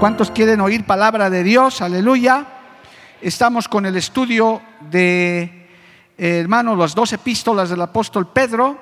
[0.00, 1.82] ¿Cuántos quieren oír palabra de Dios?
[1.82, 2.46] Aleluya.
[3.20, 5.68] Estamos con el estudio de,
[6.16, 8.78] eh, hermano, las dos epístolas del apóstol Pedro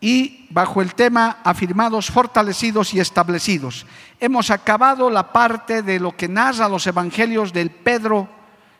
[0.00, 3.86] y bajo el tema afirmados, fortalecidos y establecidos.
[4.18, 8.28] Hemos acabado la parte de lo que narra los evangelios del Pedro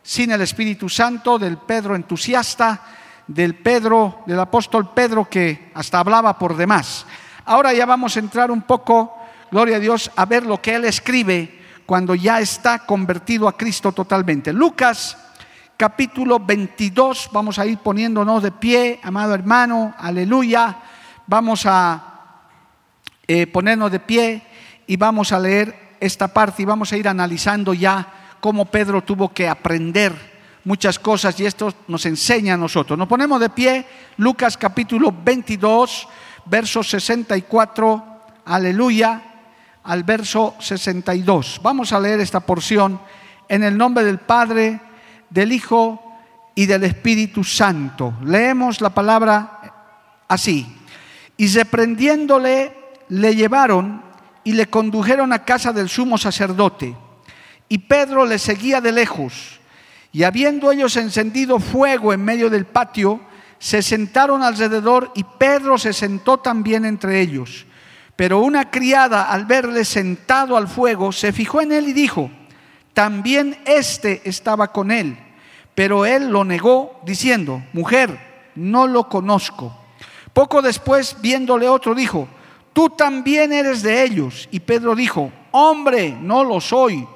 [0.03, 2.83] sin el Espíritu Santo, del Pedro entusiasta,
[3.29, 7.07] del Pedro, del apóstol Pedro que hasta hablaba por demás.
[7.45, 9.22] Ahora ya vamos a entrar un poco
[9.53, 13.93] gloria a Dios, a ver lo que él escribe cuando ya está convertido a Cristo
[13.93, 14.51] totalmente.
[14.51, 15.19] Lucas
[15.77, 20.79] capítulo 22, vamos a ir poniéndonos de pie, amado hermano, aleluya.
[21.27, 22.41] Vamos a
[23.29, 24.43] eh, ponernos de pie
[24.87, 29.35] y vamos a leer esta parte y vamos a ir analizando ya cómo Pedro tuvo
[29.35, 30.15] que aprender
[30.65, 32.99] muchas cosas y esto nos enseña a nosotros.
[32.99, 36.09] Nos ponemos de pie, Lucas capítulo 22,
[36.47, 38.05] verso 64,
[38.47, 39.29] aleluya
[39.85, 41.61] al verso 62.
[41.63, 43.01] Vamos a leer esta porción
[43.49, 44.81] en el nombre del Padre,
[45.31, 46.03] del Hijo
[46.55, 48.15] y del Espíritu Santo.
[48.25, 49.61] Leemos la palabra
[50.29, 50.67] así.
[51.37, 52.77] Y reprendiéndole,
[53.09, 54.03] le llevaron
[54.45, 56.97] y le condujeron a casa del sumo sacerdote.
[57.69, 59.61] Y Pedro le seguía de lejos.
[60.13, 63.21] Y habiendo ellos encendido fuego en medio del patio,
[63.59, 67.65] se sentaron alrededor y Pedro se sentó también entre ellos.
[68.17, 72.31] Pero una criada al verle sentado al fuego se fijó en él y dijo,
[72.93, 75.19] también éste estaba con él.
[75.75, 78.19] Pero él lo negó diciendo, mujer,
[78.55, 79.75] no lo conozco.
[80.33, 82.29] Poco después, viéndole otro, dijo,
[82.73, 84.49] tú también eres de ellos.
[84.51, 87.07] Y Pedro dijo, hombre, no lo soy.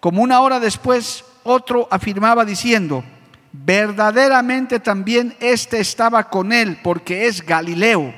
[0.00, 3.04] Como una hora después, otro afirmaba diciendo,
[3.52, 8.12] verdaderamente también éste estaba con él, porque es Galileo.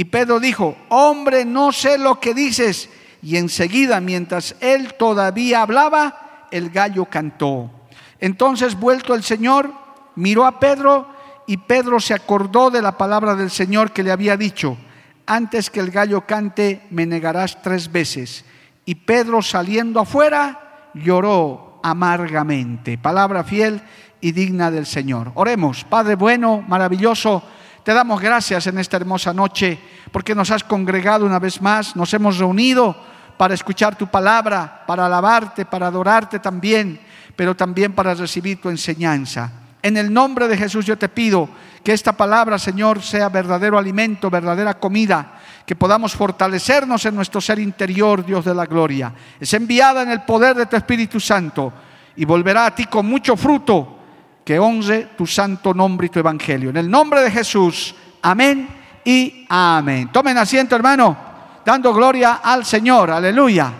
[0.00, 2.88] Y Pedro dijo, hombre, no sé lo que dices.
[3.20, 7.70] Y enseguida, mientras él todavía hablaba, el gallo cantó.
[8.18, 9.70] Entonces, vuelto el Señor,
[10.14, 11.06] miró a Pedro
[11.46, 14.78] y Pedro se acordó de la palabra del Señor que le había dicho,
[15.26, 18.46] antes que el gallo cante, me negarás tres veces.
[18.86, 22.96] Y Pedro saliendo afuera, lloró amargamente.
[22.96, 23.82] Palabra fiel
[24.22, 25.32] y digna del Señor.
[25.34, 27.42] Oremos, Padre bueno, maravilloso.
[27.84, 29.78] Te damos gracias en esta hermosa noche
[30.12, 32.94] porque nos has congregado una vez más, nos hemos reunido
[33.38, 37.00] para escuchar tu palabra, para alabarte, para adorarte también,
[37.34, 39.50] pero también para recibir tu enseñanza.
[39.82, 41.48] En el nombre de Jesús yo te pido
[41.82, 47.58] que esta palabra, Señor, sea verdadero alimento, verdadera comida, que podamos fortalecernos en nuestro ser
[47.58, 49.14] interior, Dios de la gloria.
[49.40, 51.72] Es enviada en el poder de tu Espíritu Santo
[52.16, 53.99] y volverá a ti con mucho fruto
[54.44, 56.70] que honre tu santo nombre y tu evangelio.
[56.70, 58.68] En el nombre de Jesús, amén
[59.04, 60.10] y amén.
[60.12, 61.16] Tomen asiento, hermano,
[61.64, 63.10] dando gloria al Señor.
[63.10, 63.72] Aleluya.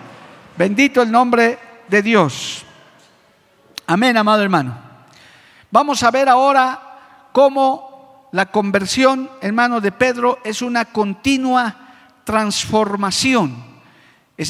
[0.56, 2.64] Bendito el nombre de Dios.
[3.86, 4.78] Amén, amado hermano.
[5.70, 6.80] Vamos a ver ahora
[7.32, 11.76] cómo la conversión, hermano, de Pedro es una continua
[12.24, 13.70] transformación.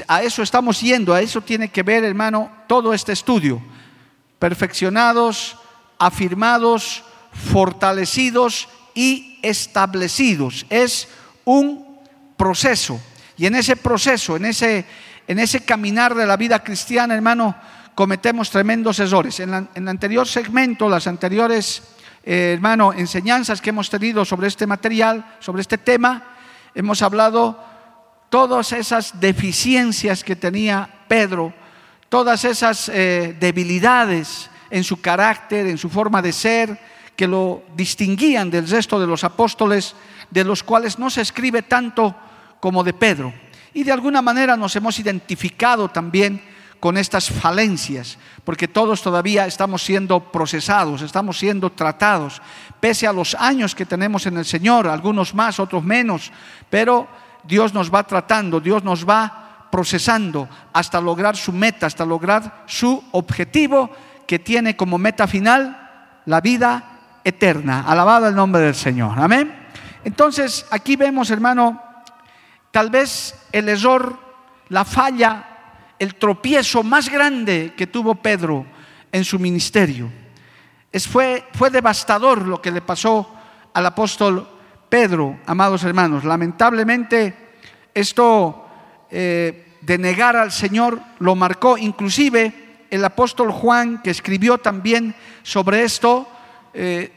[0.06, 3.60] a eso estamos yendo, a eso tiene que ver, hermano, todo este estudio.
[4.38, 5.58] Perfeccionados,
[6.00, 7.04] afirmados,
[7.52, 10.66] fortalecidos y establecidos.
[10.70, 11.08] Es
[11.44, 11.98] un
[12.36, 13.00] proceso.
[13.36, 14.84] Y en ese proceso, en ese,
[15.28, 17.54] en ese caminar de la vida cristiana, hermano,
[17.94, 19.40] cometemos tremendos errores.
[19.40, 21.82] En, el anterior segmento, las anteriores,
[22.24, 26.34] eh, hermano, enseñanzas que hemos tenido sobre este material, sobre este tema,
[26.74, 27.62] hemos hablado
[28.30, 31.52] todas esas deficiencias que tenía Pedro,
[32.08, 36.78] todas esas eh, debilidades en su carácter, en su forma de ser,
[37.16, 39.94] que lo distinguían del resto de los apóstoles,
[40.30, 42.14] de los cuales no se escribe tanto
[42.60, 43.32] como de Pedro.
[43.74, 46.42] Y de alguna manera nos hemos identificado también
[46.80, 52.40] con estas falencias, porque todos todavía estamos siendo procesados, estamos siendo tratados,
[52.80, 56.32] pese a los años que tenemos en el Señor, algunos más, otros menos,
[56.70, 57.06] pero
[57.44, 63.04] Dios nos va tratando, Dios nos va procesando hasta lograr su meta, hasta lograr su
[63.12, 63.90] objetivo
[64.30, 67.82] que tiene como meta final la vida eterna.
[67.84, 69.18] Alabado el nombre del Señor.
[69.18, 69.52] Amén.
[70.04, 71.82] Entonces, aquí vemos, hermano,
[72.70, 74.16] tal vez el error,
[74.68, 75.46] la falla,
[75.98, 78.64] el tropiezo más grande que tuvo Pedro
[79.10, 80.08] en su ministerio.
[80.92, 83.34] Es, fue, fue devastador lo que le pasó
[83.74, 84.48] al apóstol
[84.88, 86.22] Pedro, amados hermanos.
[86.22, 87.34] Lamentablemente,
[87.92, 88.64] esto
[89.10, 91.76] eh, de negar al Señor lo marcó.
[91.76, 96.28] Inclusive el apóstol Juan, que escribió también sobre esto,
[96.74, 97.12] eh,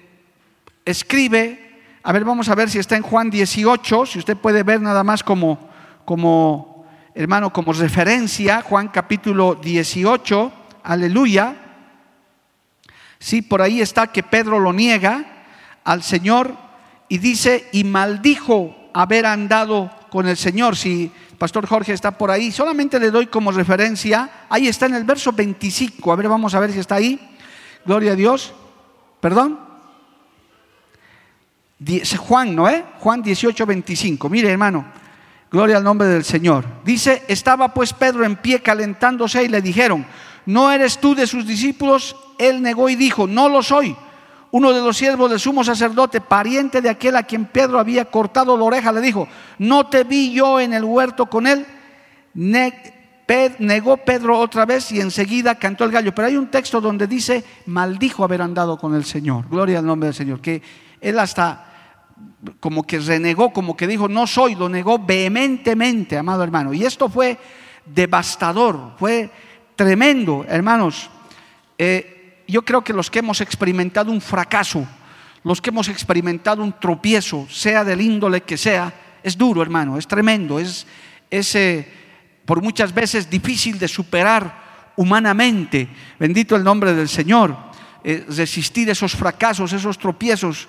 [0.85, 4.81] escribe, a ver, vamos a ver si está en Juan 18, si usted puede ver
[4.81, 5.69] nada más como,
[6.05, 6.85] como
[7.15, 10.51] hermano, como referencia, Juan capítulo 18,
[10.83, 11.55] aleluya.
[13.19, 15.45] Sí, por ahí está que Pedro lo niega
[15.83, 16.55] al Señor
[17.07, 20.75] y dice, y maldijo haber andado con el Señor.
[20.75, 25.03] Si Pastor Jorge está por ahí, solamente le doy como referencia, ahí está en el
[25.03, 27.19] verso 25, a ver, vamos a ver si está ahí.
[27.85, 28.53] Gloria a Dios.
[29.19, 29.59] ¿Perdón?
[32.17, 32.69] Juan, ¿no?
[32.69, 32.83] Eh?
[32.99, 34.29] Juan 18, 25.
[34.29, 34.85] Mire, hermano,
[35.51, 36.65] gloria al nombre del Señor.
[36.83, 40.05] Dice, estaba pues Pedro en pie calentándose y le dijeron,
[40.45, 42.15] ¿no eres tú de sus discípulos?
[42.37, 43.95] Él negó y dijo, no lo soy.
[44.53, 48.55] Uno de los siervos del sumo sacerdote, pariente de aquel a quien Pedro había cortado
[48.55, 49.27] la oreja, le dijo,
[49.57, 51.65] no te vi yo en el huerto con él.
[52.35, 56.13] negó Pedro otra vez y enseguida cantó el gallo.
[56.13, 59.49] Pero hay un texto donde dice, maldijo haber andado con el Señor.
[59.49, 60.39] Gloria al nombre del Señor.
[60.39, 60.61] Que
[61.01, 61.73] él hasta
[62.59, 66.75] como que renegó, como que dijo, no soy, lo negó vehementemente, amado hermano.
[66.75, 67.39] Y esto fue
[67.87, 69.31] devastador, fue
[69.75, 71.09] tremendo, hermanos.
[71.75, 72.12] Eh,
[72.53, 74.85] yo creo que los que hemos experimentado un fracaso,
[75.43, 80.05] los que hemos experimentado un tropiezo, sea del índole que sea, es duro, hermano, es
[80.05, 80.85] tremendo, es,
[81.31, 81.91] eh,
[82.45, 85.89] por muchas veces difícil de superar humanamente.
[86.19, 87.57] Bendito el nombre del Señor.
[88.03, 90.67] Eh, resistir esos fracasos, esos tropiezos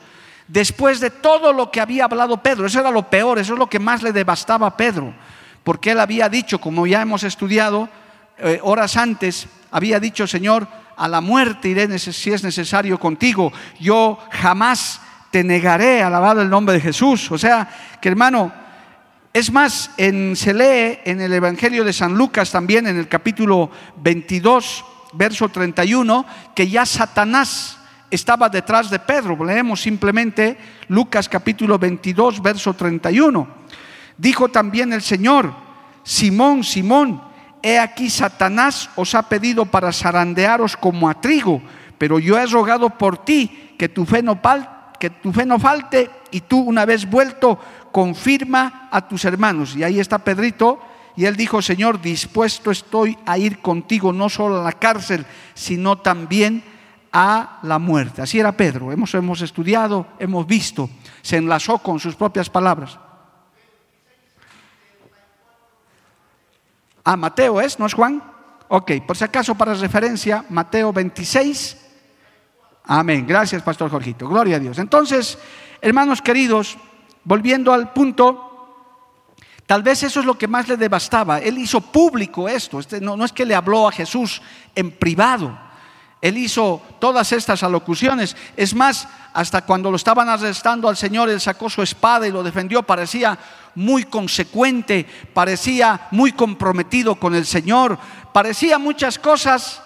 [0.48, 2.64] después de todo lo que había hablado Pedro.
[2.64, 5.12] Eso era lo peor, eso es lo que más le devastaba a Pedro,
[5.62, 7.90] porque él había dicho, como ya hemos estudiado
[8.38, 14.18] eh, horas antes, había dicho, Señor, a la muerte iré si es necesario contigo, yo
[14.30, 15.00] jamás
[15.30, 17.30] te negaré, alabado el nombre de Jesús.
[17.32, 17.68] O sea,
[18.00, 18.52] que hermano,
[19.32, 23.68] es más, en, se lee en el Evangelio de San Lucas también, en el capítulo
[23.96, 26.24] 22, verso 31,
[26.54, 27.78] que ya Satanás
[28.12, 29.44] estaba detrás de Pedro.
[29.44, 30.56] Leemos simplemente
[30.86, 33.48] Lucas capítulo 22, verso 31.
[34.16, 35.52] Dijo también el Señor,
[36.04, 37.20] Simón, Simón,
[37.64, 41.62] he aquí Satanás os ha pedido para zarandearos como a trigo,
[41.96, 46.60] pero yo he rogado por ti que tu fe no, fe no falte y tú
[46.60, 47.58] una vez vuelto
[47.90, 49.74] confirma a tus hermanos.
[49.74, 50.78] Y ahí está Pedrito.
[51.16, 55.24] Y él dijo, Señor, dispuesto estoy a ir contigo no solo a la cárcel,
[55.54, 56.62] sino también
[57.12, 58.20] a la muerte.
[58.20, 58.92] Así era Pedro.
[58.92, 60.90] Hemos, hemos estudiado, hemos visto.
[61.22, 62.98] Se enlazó con sus propias palabras.
[67.04, 68.22] Ah, Mateo es, ¿no es Juan?
[68.68, 71.76] Ok, por si acaso para referencia, Mateo 26.
[72.84, 73.26] Amén.
[73.26, 74.26] Gracias, Pastor Jorgito.
[74.26, 74.78] Gloria a Dios.
[74.78, 75.38] Entonces,
[75.82, 76.78] hermanos queridos,
[77.24, 79.28] volviendo al punto,
[79.66, 81.38] tal vez eso es lo que más le devastaba.
[81.38, 82.80] Él hizo público esto.
[82.80, 84.40] Este, no, no es que le habló a Jesús
[84.74, 85.58] en privado.
[86.22, 88.34] Él hizo todas estas alocuciones.
[88.56, 92.42] Es más, hasta cuando lo estaban arrestando al Señor, él sacó su espada y lo
[92.42, 92.82] defendió.
[92.82, 93.38] Parecía
[93.74, 97.98] muy consecuente, parecía muy comprometido con el Señor,
[98.32, 99.82] parecía muchas cosas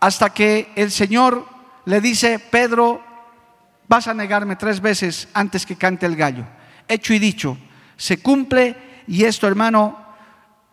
[0.00, 1.46] hasta que el Señor
[1.84, 3.02] le dice, Pedro,
[3.88, 6.44] vas a negarme tres veces antes que cante el gallo.
[6.88, 7.56] Hecho y dicho,
[7.96, 8.76] se cumple
[9.06, 9.98] y esto, hermano,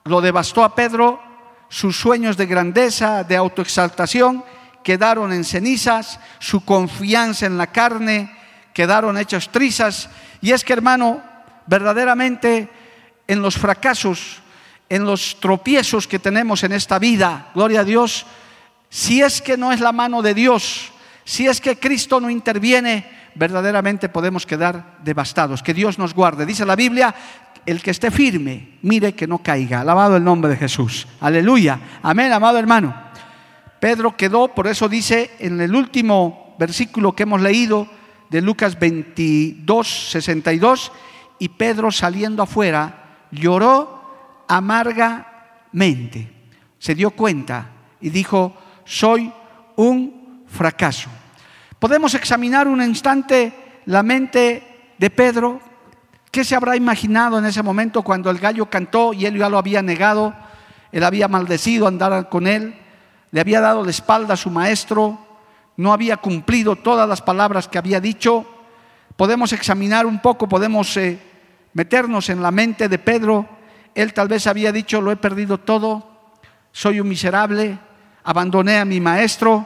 [0.05, 1.21] lo devastó a Pedro,
[1.67, 4.43] sus sueños de grandeza, de autoexaltación
[4.83, 8.35] quedaron en cenizas, su confianza en la carne
[8.73, 10.09] quedaron hechas trizas.
[10.41, 11.21] Y es que, hermano,
[11.69, 12.67] verdaderamente
[13.27, 14.41] en los fracasos,
[14.89, 18.25] en los tropiezos que tenemos en esta vida, gloria a Dios,
[18.89, 20.91] si es que no es la mano de Dios,
[21.23, 25.61] si es que Cristo no interviene, verdaderamente podemos quedar devastados.
[25.61, 26.47] Que Dios nos guarde.
[26.47, 27.13] Dice la Biblia,
[27.67, 29.81] el que esté firme, mire que no caiga.
[29.81, 31.07] Alabado el nombre de Jesús.
[31.19, 31.79] Aleluya.
[32.01, 32.95] Amén, amado hermano.
[33.79, 37.87] Pedro quedó, por eso dice en el último versículo que hemos leído
[38.31, 40.91] de Lucas 22, 62,
[41.39, 46.31] y Pedro saliendo afuera lloró amargamente.
[46.77, 47.69] Se dio cuenta
[48.01, 48.55] y dijo,
[48.85, 49.31] soy
[49.75, 51.09] un fracaso.
[51.79, 55.61] Podemos examinar un instante la mente de Pedro.
[56.31, 59.57] ¿Qué se habrá imaginado en ese momento cuando el gallo cantó y él ya lo
[59.57, 60.35] había negado?
[60.91, 62.75] Él había maldecido andar con él
[63.31, 65.17] le había dado la espalda a su maestro,
[65.77, 68.45] no había cumplido todas las palabras que había dicho.
[69.15, 71.19] Podemos examinar un poco, podemos eh,
[71.73, 73.47] meternos en la mente de Pedro.
[73.95, 76.07] Él tal vez había dicho, lo he perdido todo,
[76.71, 77.77] soy un miserable,
[78.23, 79.65] abandoné a mi maestro,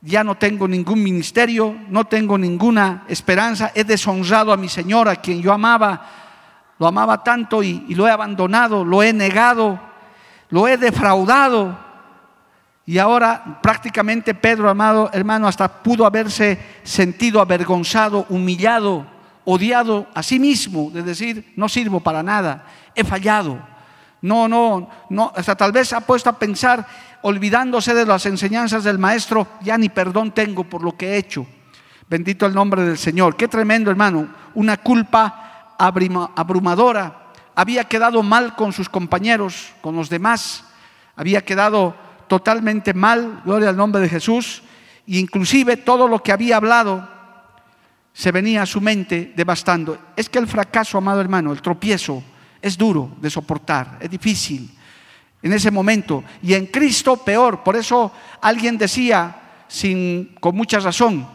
[0.00, 5.16] ya no tengo ningún ministerio, no tengo ninguna esperanza, he deshonrado a mi Señor, a
[5.16, 6.06] quien yo amaba,
[6.78, 9.80] lo amaba tanto y, y lo he abandonado, lo he negado,
[10.50, 11.88] lo he defraudado.
[12.86, 19.04] Y ahora prácticamente Pedro, amado hermano, hasta pudo haberse sentido avergonzado, humillado,
[19.50, 23.58] odiado a sí mismo, de decir, no sirvo para nada, he fallado.
[24.20, 26.86] No, no, no, hasta tal vez ha puesto a pensar,
[27.22, 31.46] olvidándose de las enseñanzas del maestro, ya ni perdón tengo por lo que he hecho.
[32.10, 33.36] Bendito el nombre del Señor.
[33.36, 34.28] Qué tremendo, hermano.
[34.54, 37.32] Una culpa abrumadora.
[37.54, 40.64] Había quedado mal con sus compañeros, con los demás.
[41.16, 41.96] Había quedado
[42.28, 44.62] totalmente mal, gloria al nombre de Jesús,
[45.06, 47.17] e inclusive todo lo que había hablado
[48.18, 49.96] se venía a su mente devastando.
[50.16, 52.20] Es que el fracaso, amado hermano, el tropiezo,
[52.60, 54.68] es duro de soportar, es difícil
[55.40, 56.24] en ese momento.
[56.42, 57.62] Y en Cristo peor.
[57.62, 58.10] Por eso
[58.40, 59.36] alguien decía,
[59.68, 61.28] sin, con mucha razón,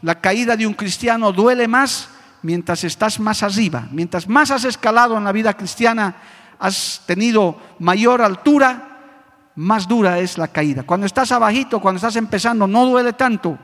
[0.00, 2.08] la caída de un cristiano duele más
[2.40, 3.86] mientras estás más arriba.
[3.90, 6.16] Mientras más has escalado en la vida cristiana,
[6.58, 10.84] has tenido mayor altura, más dura es la caída.
[10.84, 13.58] Cuando estás abajito, cuando estás empezando, no duele tanto,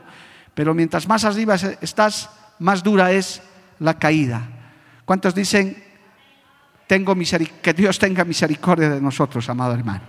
[0.53, 2.29] pero mientras más arriba estás,
[2.59, 3.41] más dura es
[3.79, 4.47] la caída.
[5.05, 5.83] ¿Cuántos dicen,
[6.87, 7.15] tengo
[7.61, 10.01] que Dios tenga misericordia de nosotros, amado hermano?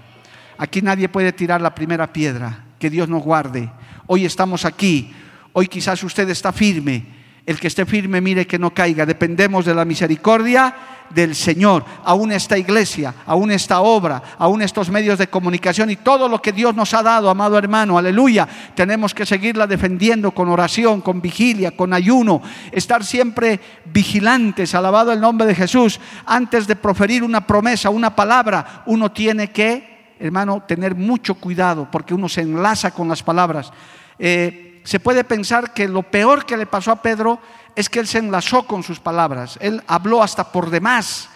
[0.58, 3.70] Aquí nadie puede tirar la primera piedra, que Dios nos guarde.
[4.06, 5.12] Hoy estamos aquí,
[5.52, 7.06] hoy quizás usted está firme,
[7.46, 9.06] el que esté firme, mire que no caiga.
[9.06, 10.74] Dependemos de la misericordia
[11.10, 11.84] del Señor.
[12.04, 16.52] Aún esta iglesia, aún esta obra, aún estos medios de comunicación y todo lo que
[16.52, 18.48] Dios nos ha dado, amado hermano, aleluya.
[18.74, 22.42] Tenemos que seguirla defendiendo con oración, con vigilia, con ayuno.
[22.72, 26.00] Estar siempre vigilantes, alabado el nombre de Jesús.
[26.26, 32.14] Antes de proferir una promesa, una palabra, uno tiene que, hermano, tener mucho cuidado porque
[32.14, 33.72] uno se enlaza con las palabras.
[34.18, 37.40] Eh, se puede pensar que lo peor que le pasó a Pedro
[37.78, 41.28] es que él se enlazó con sus palabras, él habló hasta por demás,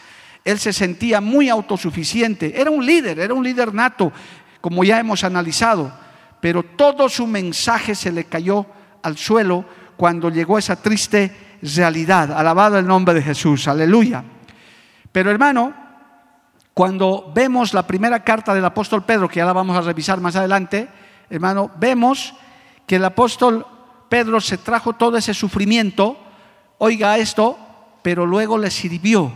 [0.44, 4.10] él se sentía muy autosuficiente, era un líder, era un líder nato,
[4.60, 5.92] como ya hemos analizado,
[6.40, 8.66] pero todo su mensaje se le cayó
[9.04, 9.64] al suelo
[9.96, 12.32] cuando llegó esa triste realidad.
[12.32, 14.24] Alabado el nombre de Jesús, aleluya.
[15.12, 15.72] Pero hermano,
[16.74, 20.88] cuando vemos la primera carta del apóstol Pedro, que la vamos a revisar más adelante,
[21.30, 22.34] hermano, vemos
[22.84, 23.64] que el apóstol
[24.08, 26.18] Pedro se trajo todo ese sufrimiento,
[26.84, 27.56] oiga esto,
[28.02, 29.32] pero luego le sirvió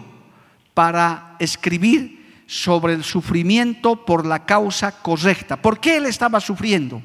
[0.75, 5.57] para escribir sobre el sufrimiento por la causa correcta.
[5.57, 7.01] ¿Por qué él estaba sufriendo?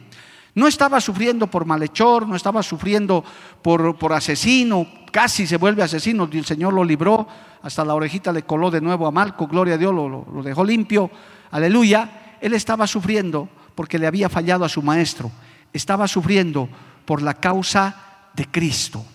[0.56, 3.24] No estaba sufriendo por malhechor, no estaba sufriendo
[3.62, 7.28] por, asesino, casi se vuelve asesino, el Señor lo libró,
[7.62, 11.10] hasta la orejita le coló de nuevo a Malco, gloria a Dios, lo dejó limpio,
[11.52, 12.38] aleluya.
[12.42, 15.32] Él estaba sufriendo porque le había fallado a su maestro
[15.74, 16.70] estaba sufriendo
[17.06, 19.06] por la causa de Cristo.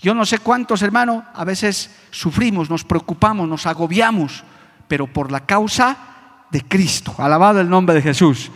[0.00, 4.44] Yo no sé cuántos hermanos a veces sufrimos, nos preocupamos, nos agobiamos,
[4.86, 5.96] pero por la causa
[6.50, 7.14] de Cristo.
[7.18, 8.50] Alabado el nombre de Jesús.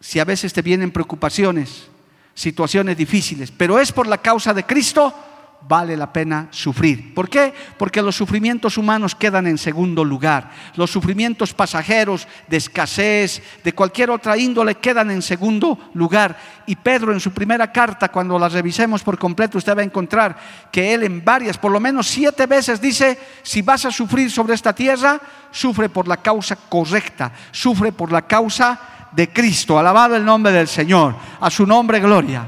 [0.00, 1.88] Si a veces te vienen preocupaciones,
[2.34, 5.14] situaciones difíciles, pero es por la causa de Cristo,
[5.62, 7.14] vale la pena sufrir.
[7.14, 7.54] ¿Por qué?
[7.78, 10.50] Porque los sufrimientos humanos quedan en segundo lugar.
[10.74, 16.36] Los sufrimientos pasajeros de escasez, de cualquier otra índole, quedan en segundo lugar.
[16.66, 20.36] Y Pedro en su primera carta, cuando la revisemos por completo, usted va a encontrar
[20.72, 24.54] que él en varias, por lo menos siete veces dice, si vas a sufrir sobre
[24.54, 28.80] esta tierra, sufre por la causa correcta, sufre por la causa
[29.12, 29.78] de Cristo.
[29.78, 31.14] Alabado el nombre del Señor.
[31.40, 32.46] A su nombre, gloria.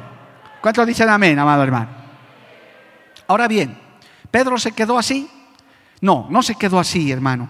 [0.61, 2.02] ¿Cuántos dicen amén, amado hermano?
[3.33, 3.75] Ahora bien,
[4.31, 5.27] ¿Pedro se quedó así?
[6.03, 7.49] No, no se quedó así, hermano.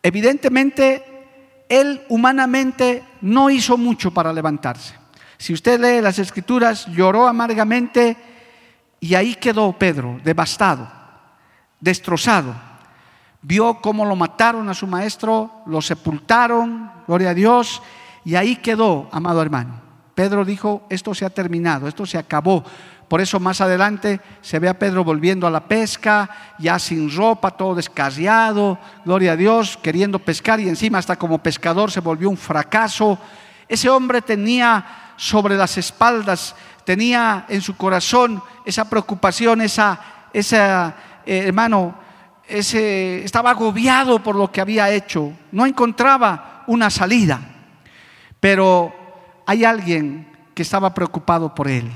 [0.00, 4.94] Evidentemente, él humanamente no hizo mucho para levantarse.
[5.36, 8.16] Si usted lee las escrituras, lloró amargamente
[9.00, 10.88] y ahí quedó Pedro, devastado,
[11.80, 12.54] destrozado.
[13.42, 17.82] Vio cómo lo mataron a su maestro, lo sepultaron, gloria a Dios,
[18.24, 19.82] y ahí quedó, amado hermano.
[20.14, 22.62] Pedro dijo, esto se ha terminado, esto se acabó.
[23.14, 26.28] Por eso más adelante se ve a Pedro volviendo a la pesca,
[26.58, 31.92] ya sin ropa, todo descarriado, gloria a Dios, queriendo pescar y encima hasta como pescador
[31.92, 33.16] se volvió un fracaso.
[33.68, 40.00] Ese hombre tenía sobre las espaldas, tenía en su corazón esa preocupación, esa,
[40.32, 41.94] esa eh, hermano,
[42.48, 47.40] ese, estaba agobiado por lo que había hecho, no encontraba una salida.
[48.40, 48.92] Pero
[49.46, 51.92] hay alguien que estaba preocupado por él.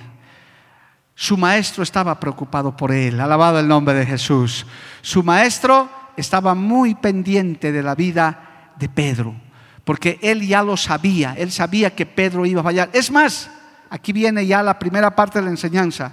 [1.21, 4.65] Su maestro estaba preocupado por él, alabado el nombre de Jesús.
[5.03, 9.35] Su maestro estaba muy pendiente de la vida de Pedro,
[9.83, 12.91] porque él ya lo sabía, él sabía que Pedro iba a fallar.
[12.93, 13.51] Es más,
[13.91, 16.13] aquí viene ya la primera parte de la enseñanza.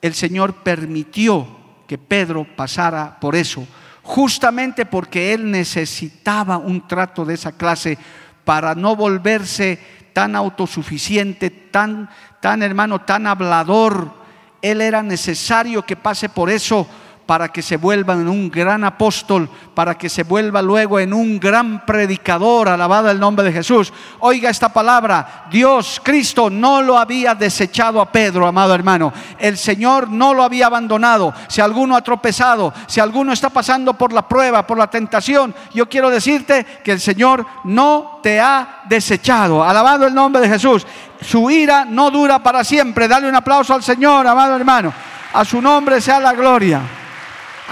[0.00, 1.48] El Señor permitió
[1.88, 3.66] que Pedro pasara por eso,
[4.04, 7.98] justamente porque él necesitaba un trato de esa clase
[8.44, 9.80] para no volverse
[10.12, 12.08] tan autosuficiente, tan,
[12.40, 14.19] tan hermano, tan hablador.
[14.62, 16.86] Él era necesario que pase por eso
[17.30, 21.38] para que se vuelva en un gran apóstol, para que se vuelva luego en un
[21.38, 23.92] gran predicador, alabado el nombre de Jesús.
[24.18, 29.12] Oiga esta palabra, Dios, Cristo no lo había desechado a Pedro, amado hermano.
[29.38, 31.32] El Señor no lo había abandonado.
[31.46, 35.88] Si alguno ha tropezado, si alguno está pasando por la prueba, por la tentación, yo
[35.88, 39.62] quiero decirte que el Señor no te ha desechado.
[39.62, 40.84] Alabado el nombre de Jesús.
[41.20, 43.06] Su ira no dura para siempre.
[43.06, 44.92] Dale un aplauso al Señor, amado hermano.
[45.32, 46.80] A su nombre sea la gloria.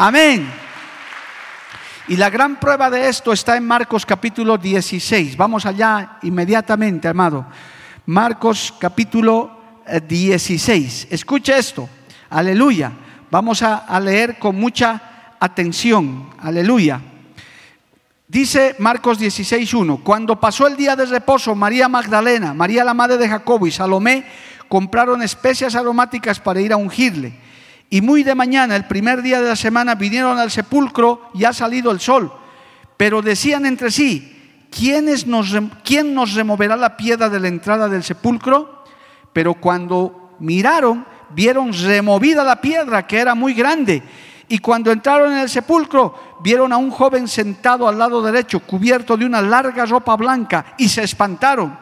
[0.00, 0.48] Amén.
[2.06, 5.36] Y la gran prueba de esto está en Marcos capítulo 16.
[5.36, 7.44] Vamos allá inmediatamente, amado.
[8.06, 11.02] Marcos capítulo 16.
[11.02, 11.88] Eh, Escuche esto.
[12.30, 12.92] Aleluya.
[13.28, 16.30] Vamos a, leer con mucha atención.
[16.38, 17.00] Aleluya.
[18.28, 23.28] Dice Marcos 16.1, cuando pasó el día de reposo, María Magdalena, María la madre de
[23.28, 24.24] Jacobo y Salomé
[24.68, 27.47] compraron especias aromáticas para ir a ungirle.
[27.90, 31.52] Y muy de mañana, el primer día de la semana, vinieron al sepulcro y ha
[31.52, 32.30] salido el sol.
[32.96, 35.54] Pero decían entre sí, ¿quién nos,
[35.84, 38.84] ¿quién nos removerá la piedra de la entrada del sepulcro?
[39.32, 44.02] Pero cuando miraron, vieron removida la piedra, que era muy grande.
[44.48, 49.16] Y cuando entraron en el sepulcro, vieron a un joven sentado al lado derecho, cubierto
[49.16, 51.78] de una larga ropa blanca, y se espantaron.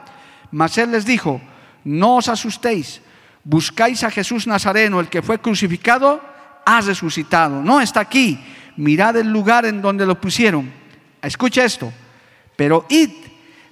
[0.53, 1.41] Mas él les dijo,
[1.85, 3.01] no os asustéis
[3.47, 6.21] buscáis a Jesús Nazareno, el que fue crucificado,
[6.65, 7.63] ha resucitado.
[7.63, 8.39] No está aquí.
[8.77, 10.71] Mirad el lugar en donde lo pusieron.
[11.23, 11.93] Escucha esto.
[12.57, 13.11] Pero id,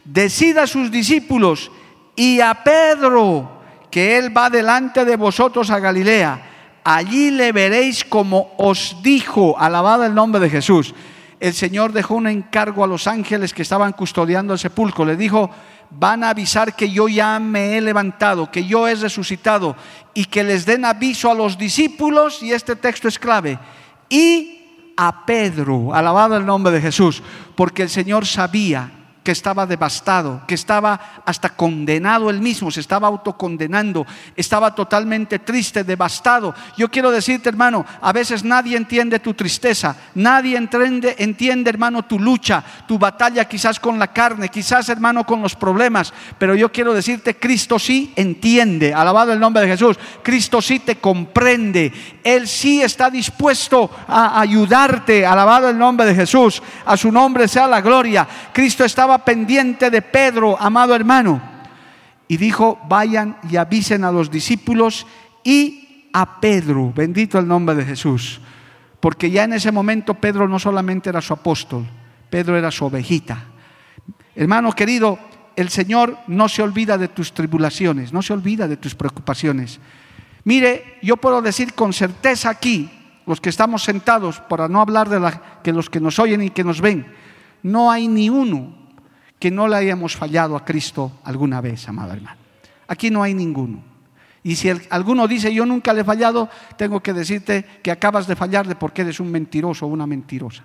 [0.04, 1.72] decid a sus discípulos
[2.14, 6.50] y a Pedro que él va delante de vosotros a Galilea.
[6.84, 10.94] Allí le veréis como os dijo, alabado el nombre de Jesús.
[11.40, 15.04] El Señor dejó un encargo a los ángeles que estaban custodiando el sepulcro.
[15.04, 15.50] Le dijo,
[15.98, 19.76] van a avisar que yo ya me he levantado, que yo he resucitado
[20.12, 23.58] y que les den aviso a los discípulos, y este texto es clave,
[24.08, 27.22] y a Pedro, alabado el nombre de Jesús,
[27.56, 33.08] porque el Señor sabía que estaba devastado, que estaba hasta condenado él mismo, se estaba
[33.08, 34.06] autocondenando,
[34.36, 36.54] estaba totalmente triste, devastado.
[36.76, 42.18] Yo quiero decirte, hermano, a veces nadie entiende tu tristeza, nadie entiende, entiende, hermano, tu
[42.18, 46.92] lucha, tu batalla quizás con la carne, quizás, hermano, con los problemas, pero yo quiero
[46.92, 51.90] decirte, Cristo sí entiende, alabado el nombre de Jesús, Cristo sí te comprende,
[52.22, 57.66] Él sí está dispuesto a ayudarte, alabado el nombre de Jesús, a su nombre sea
[57.66, 58.28] la gloria.
[58.52, 61.40] Cristo estaba pendiente de Pedro, amado hermano,
[62.26, 65.06] y dijo, vayan y avisen a los discípulos
[65.42, 68.40] y a Pedro, bendito el nombre de Jesús,
[69.00, 71.84] porque ya en ese momento Pedro no solamente era su apóstol,
[72.30, 73.44] Pedro era su ovejita.
[74.34, 75.18] Hermano querido,
[75.56, 79.80] el Señor no se olvida de tus tribulaciones, no se olvida de tus preocupaciones.
[80.44, 82.90] Mire, yo puedo decir con certeza aquí,
[83.26, 86.50] los que estamos sentados, para no hablar de la, que los que nos oyen y
[86.50, 87.06] que nos ven,
[87.62, 88.83] no hay ni uno
[89.44, 92.38] que no le hayamos fallado a Cristo alguna vez, amado hermano.
[92.88, 93.84] Aquí no hay ninguno.
[94.42, 98.36] Y si alguno dice yo nunca le he fallado, tengo que decirte que acabas de
[98.36, 100.62] fallarle porque eres un mentiroso o una mentirosa.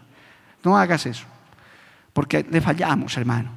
[0.64, 1.26] No hagas eso,
[2.14, 3.52] porque le fallamos, hermano.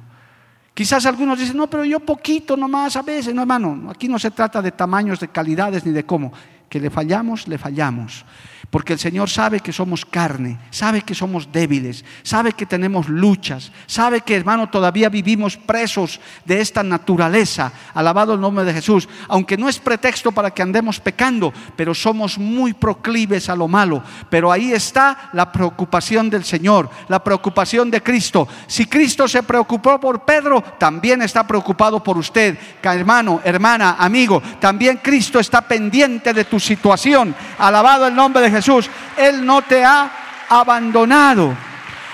[0.73, 3.33] Quizás algunos dicen, no, pero yo poquito nomás a veces.
[3.33, 6.33] No, hermano, aquí no se trata de tamaños, de calidades ni de cómo.
[6.67, 8.25] Que le fallamos, le fallamos
[8.73, 13.71] porque el Señor sabe que somos carne, sabe que somos débiles, sabe que tenemos luchas,
[13.85, 17.71] sabe que hermano todavía vivimos presos de esta naturaleza.
[17.93, 22.39] Alabado el nombre de Jesús, aunque no es pretexto para que andemos pecando, pero somos
[22.39, 24.01] muy proclives a lo malo.
[24.31, 28.47] Pero ahí está la preocupación del Señor, la preocupación de Cristo.
[28.65, 34.41] Si Cristo se preocupó por Pedro, también está preocupado por usted, hermano, hermana, amigo.
[34.59, 37.35] También Cristo está pendiente de tu situación.
[37.59, 38.62] Alabado el nombre de Jesús.
[38.63, 40.09] Jesús, Él no te ha
[40.47, 41.53] abandonado.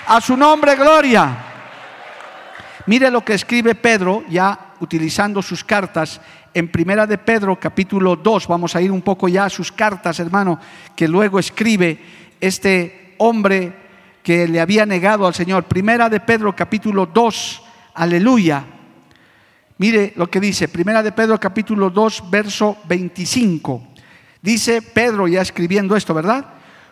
[0.08, 1.46] A su nombre, gloria.
[2.86, 6.20] Mire lo que escribe Pedro, ya utilizando sus cartas,
[6.52, 8.48] en Primera de Pedro, capítulo 2.
[8.48, 10.58] Vamos a ir un poco ya a sus cartas, hermano,
[10.96, 12.00] que luego escribe
[12.40, 13.72] este hombre
[14.24, 15.64] que le había negado al Señor.
[15.64, 17.62] Primera de Pedro, capítulo 2.
[17.94, 18.64] Aleluya.
[19.78, 23.89] Mire lo que dice, Primera de Pedro capítulo 2, verso 25.
[24.42, 26.46] Dice Pedro ya escribiendo esto, ¿verdad?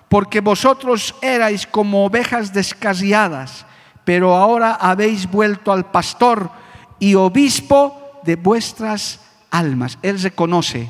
[0.09, 3.67] Porque vosotros erais como ovejas descarriadas,
[4.05, 6.51] pero ahora habéis vuelto al pastor
[6.99, 9.99] y obispo de vuestras almas.
[10.03, 10.89] Él reconoce,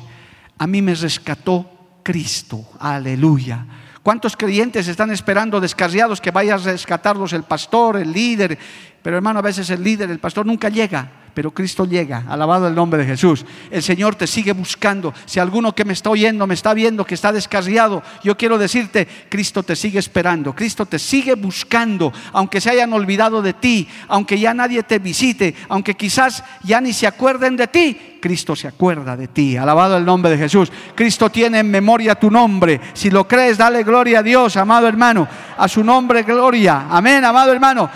[0.57, 3.65] a mí me rescató Cristo, aleluya.
[4.03, 8.57] ¿Cuántos creyentes están esperando descarriados que vaya a rescatarlos el pastor, el líder?
[9.01, 12.75] Pero hermano, a veces el líder, el pastor nunca llega pero Cristo llega, alabado el
[12.75, 13.45] nombre de Jesús.
[13.71, 15.13] El Señor te sigue buscando.
[15.23, 19.07] Si alguno que me está oyendo, me está viendo, que está descarriado, yo quiero decirte,
[19.29, 24.37] Cristo te sigue esperando, Cristo te sigue buscando, aunque se hayan olvidado de ti, aunque
[24.37, 29.15] ya nadie te visite, aunque quizás ya ni se acuerden de ti, Cristo se acuerda
[29.15, 29.55] de ti.
[29.55, 30.69] Alabado el nombre de Jesús.
[30.93, 32.81] Cristo tiene en memoria tu nombre.
[32.91, 35.25] Si lo crees, dale gloria a Dios, amado hermano.
[35.57, 36.87] A su nombre, gloria.
[36.89, 37.89] Amén, amado hermano.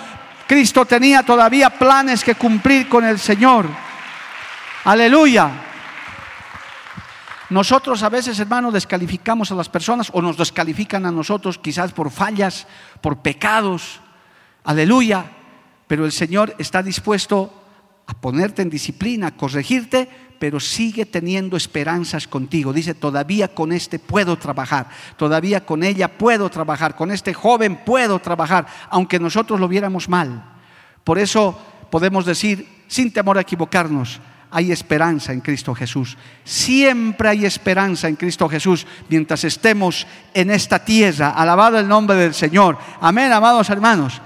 [0.53, 3.65] Cristo tenía todavía planes que cumplir con el Señor.
[4.83, 5.49] Aleluya.
[7.49, 12.11] Nosotros a veces, hermano, descalificamos a las personas o nos descalifican a nosotros quizás por
[12.11, 12.67] fallas,
[13.01, 13.99] por pecados.
[14.63, 15.25] Aleluya.
[15.87, 17.62] Pero el Señor está dispuesto
[18.05, 22.73] a ponerte en disciplina, a corregirte, pero sigue teniendo esperanzas contigo.
[22.73, 28.19] Dice, todavía con este puedo trabajar, todavía con ella puedo trabajar, con este joven puedo
[28.19, 30.43] trabajar, aunque nosotros lo viéramos mal.
[31.03, 31.57] Por eso
[31.89, 34.19] podemos decir, sin temor a equivocarnos,
[34.51, 36.15] hay esperanza en Cristo Jesús.
[36.43, 41.31] Siempre hay esperanza en Cristo Jesús mientras estemos en esta tierra.
[41.31, 42.77] Alabado el nombre del Señor.
[43.01, 44.21] Amén, amados hermanos.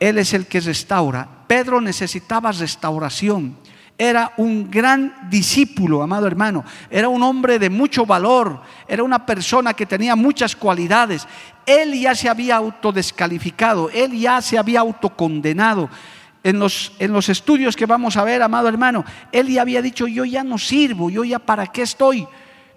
[0.00, 1.41] Él es el que restaura.
[1.52, 3.58] Pedro necesitaba restauración
[3.98, 6.64] era un gran discípulo, amado hermano.
[6.90, 8.62] Era un hombre de mucho valor.
[8.88, 11.28] Era una persona que tenía muchas cualidades.
[11.66, 13.90] Él ya se había autodescalificado.
[13.90, 15.90] Él ya se había autocondenado.
[16.42, 20.06] En los, en los estudios que vamos a ver, amado hermano, él ya había dicho,
[20.06, 22.26] yo ya no sirvo, yo ya para qué estoy.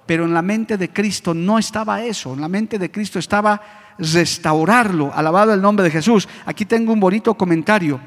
[0.06, 2.34] Pero en la mente de Cristo no estaba eso.
[2.34, 3.62] En la mente de Cristo estaba
[3.98, 5.14] restaurarlo.
[5.16, 6.28] Alabado el nombre de Jesús.
[6.46, 8.02] Aquí tengo un bonito comentario.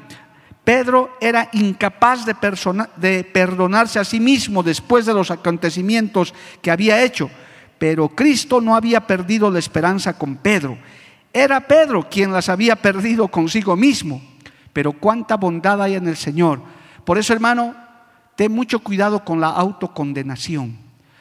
[0.69, 7.31] Pedro era incapaz de, perdonarse a sí mismo después de los acontecimientos que había hecho,
[7.79, 10.77] pero Cristo no había perdido la esperanza con Pedro.
[11.33, 14.21] Era Pedro quien las había perdido consigo mismo,
[14.71, 16.61] pero cuánta bondad hay en el Señor.
[17.03, 17.75] Por eso, hermano,
[18.35, 20.77] ten mucho cuidado con la autocondenación.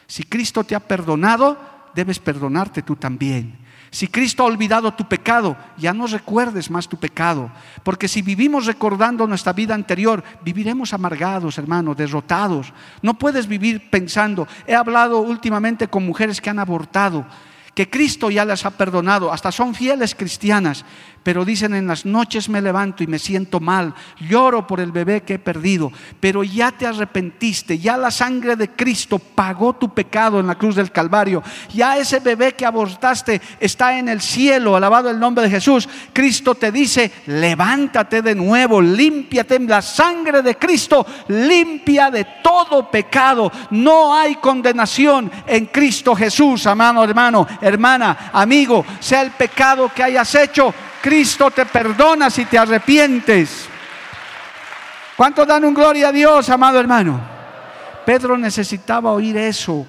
[0.06, 1.56] Si Cristo te ha perdonado,
[1.94, 3.56] debes perdonarte tú también.
[3.90, 7.50] Si Cristo ha olvidado tu pecado, ya no recuerdes más tu pecado.
[7.82, 12.72] Porque si vivimos recordando nuestra vida anterior, viviremos amargados, hermano, derrotados.
[13.02, 17.26] No puedes vivir pensando, he hablado últimamente con mujeres que han abortado,
[17.74, 20.84] que Cristo ya las ha perdonado, hasta son fieles cristianas,
[21.22, 23.94] pero dicen en las noches me levanto y me siento mal,
[24.28, 28.70] lloro por el bebé que he perdido, pero ya te arrepentiste, ya la sangre de
[28.70, 33.98] Cristo pagó tu pecado en la cruz del Calvario, ya ese bebé que abortaste está
[33.98, 35.88] en el cielo, alabado el nombre de Jesús.
[36.12, 43.50] Cristo te dice, levántate de nuevo, límpiate, la sangre de Cristo limpia de todo pecado,
[43.70, 50.34] no hay condenación en Cristo Jesús, amado hermano, hermana, amigo, sea el pecado que hayas
[50.34, 53.68] hecho Cristo te perdona si te arrepientes.
[55.16, 57.20] ¿Cuántos dan un gloria a Dios, amado hermano?
[58.06, 59.86] Pedro necesitaba oír eso.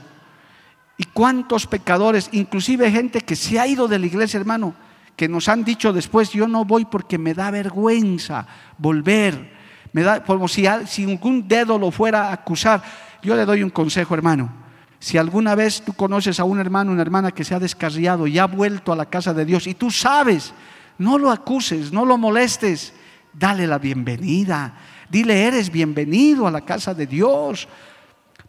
[0.98, 4.74] ¿Y cuántos pecadores, inclusive gente que se ha ido de la iglesia, hermano,
[5.16, 8.46] que nos han dicho después, yo no voy porque me da vergüenza
[8.78, 9.58] volver?
[9.94, 12.84] Me da como si, si algún dedo lo fuera a acusar.
[13.22, 14.52] Yo le doy un consejo, hermano.
[15.00, 18.38] Si alguna vez tú conoces a un hermano, una hermana que se ha descarriado y
[18.38, 20.54] ha vuelto a la casa de Dios y tú sabes
[21.00, 22.94] no lo acuses, no lo molestes,
[23.34, 24.74] dale la bienvenida.
[25.10, 27.68] Dile, eres bienvenido a la casa de Dios.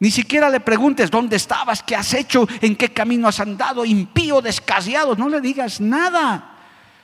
[0.00, 4.40] Ni siquiera le preguntes dónde estabas, qué has hecho, en qué camino has andado, impío,
[4.40, 5.14] descasiado.
[5.14, 6.56] No le digas nada.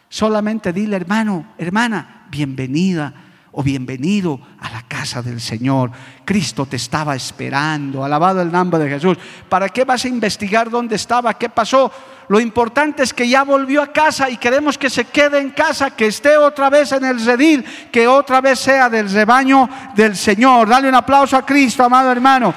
[0.08, 3.14] Solamente dile, hermano, hermana, bienvenida
[3.52, 5.90] o bienvenido a la casa del Señor.
[6.24, 8.04] Cristo te estaba esperando.
[8.04, 9.16] Alabado el nombre de Jesús.
[9.48, 11.34] ¿Para qué vas a investigar dónde estaba?
[11.34, 11.90] ¿Qué pasó?
[12.28, 15.92] Lo importante es que ya volvió a casa y queremos que se quede en casa,
[15.92, 20.68] que esté otra vez en el redil, que otra vez sea del rebaño del Señor.
[20.68, 22.52] Dale un aplauso a Cristo, amado hermano.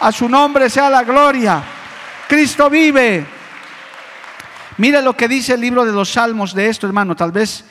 [0.00, 1.62] A su nombre sea la gloria.
[2.26, 3.26] Cristo vive.
[4.78, 7.14] Mire lo que dice el libro de los Salmos de esto, hermano.
[7.14, 7.64] Tal vez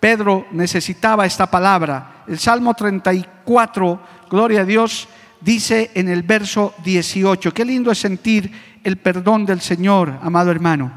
[0.00, 2.24] Pedro necesitaba esta palabra.
[2.26, 5.08] El Salmo 34, gloria a Dios,
[5.40, 7.52] dice en el verso 18.
[7.52, 8.50] Qué lindo es sentir
[8.82, 10.92] el perdón del Señor, amado hermano.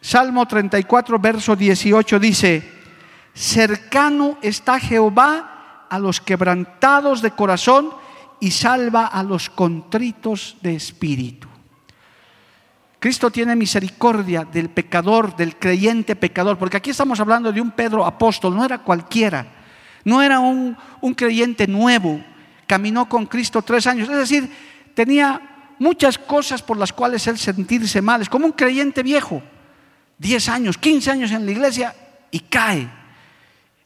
[0.00, 2.62] Salmo 34, verso 18 dice,
[3.34, 7.90] cercano está Jehová a los quebrantados de corazón
[8.40, 11.48] y salva a los contritos de espíritu.
[13.00, 18.04] Cristo tiene misericordia del pecador, del creyente pecador, porque aquí estamos hablando de un Pedro
[18.04, 19.46] apóstol, no era cualquiera,
[20.04, 22.20] no era un, un creyente nuevo,
[22.68, 24.48] caminó con Cristo tres años, es decir,
[24.94, 29.42] tenía muchas cosas por las cuales él sentirse mal, es como un creyente viejo,
[30.18, 31.96] diez años, quince años en la iglesia
[32.30, 32.88] y cae.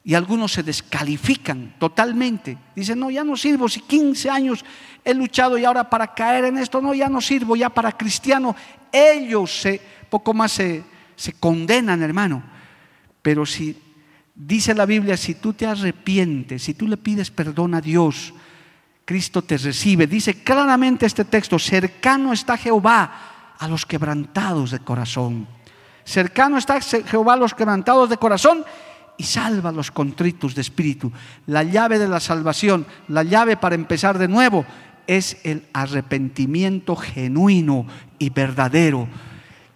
[0.04, 2.58] Y algunos se descalifican totalmente.
[2.74, 3.68] Dicen, no, ya no sirvo.
[3.68, 4.64] Si 15 años
[5.04, 8.56] he luchado y ahora para caer en esto, no, ya no sirvo, ya para cristiano.
[8.90, 10.82] Ellos se, poco más se,
[11.14, 12.42] se condenan, hermano.
[13.22, 13.76] Pero si
[14.34, 18.34] dice la Biblia, si tú te arrepientes, si tú le pides perdón a Dios,
[19.12, 20.06] Cristo te recibe.
[20.06, 25.46] Dice claramente este texto, cercano está Jehová a los quebrantados de corazón.
[26.02, 28.64] Cercano está Jehová a los quebrantados de corazón
[29.18, 31.12] y salva a los contritos de espíritu.
[31.44, 34.64] La llave de la salvación, la llave para empezar de nuevo,
[35.06, 37.84] es el arrepentimiento genuino
[38.18, 39.08] y verdadero.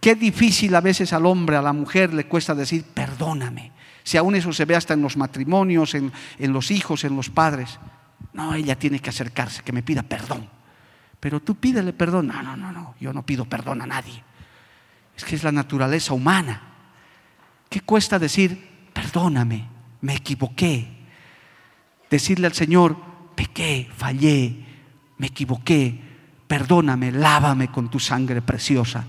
[0.01, 3.70] Qué difícil a veces al hombre, a la mujer le cuesta decir, perdóname.
[4.03, 7.29] Si aún eso se ve hasta en los matrimonios, en, en los hijos, en los
[7.29, 7.79] padres.
[8.37, 10.49] No, ella tiene que acercarse, que me pida perdón.
[11.18, 12.27] Pero tú pídele perdón.
[12.29, 14.22] No, no, no, no, yo no pido perdón a nadie.
[15.16, 16.61] Es que es la naturaleza humana.
[17.70, 19.66] ¿Qué cuesta decir, perdóname,
[20.03, 20.87] me equivoqué.
[22.11, 22.96] Decirle al Señor,
[23.35, 24.64] pequé, fallé,
[25.16, 25.99] me equivoqué,
[26.46, 29.05] perdóname, lávame con tu sangre preciosa.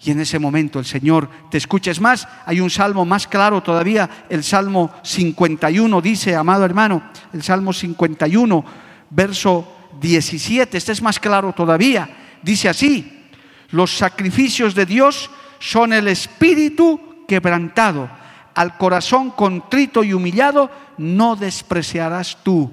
[0.00, 1.90] Y en ese momento el Señor te escucha.
[1.90, 7.42] Es más, hay un salmo más claro todavía, el Salmo 51 dice, amado hermano, el
[7.42, 8.64] Salmo 51,
[9.10, 9.66] verso
[10.00, 12.08] 17, este es más claro todavía,
[12.42, 13.26] dice así,
[13.70, 18.08] los sacrificios de Dios son el espíritu quebrantado
[18.54, 22.70] al corazón contrito y humillado, no despreciarás tú,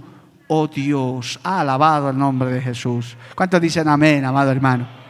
[0.47, 1.39] oh Dios.
[1.43, 3.15] alabado el nombre de Jesús.
[3.35, 5.04] ¿Cuántos dicen amén, amado hermano?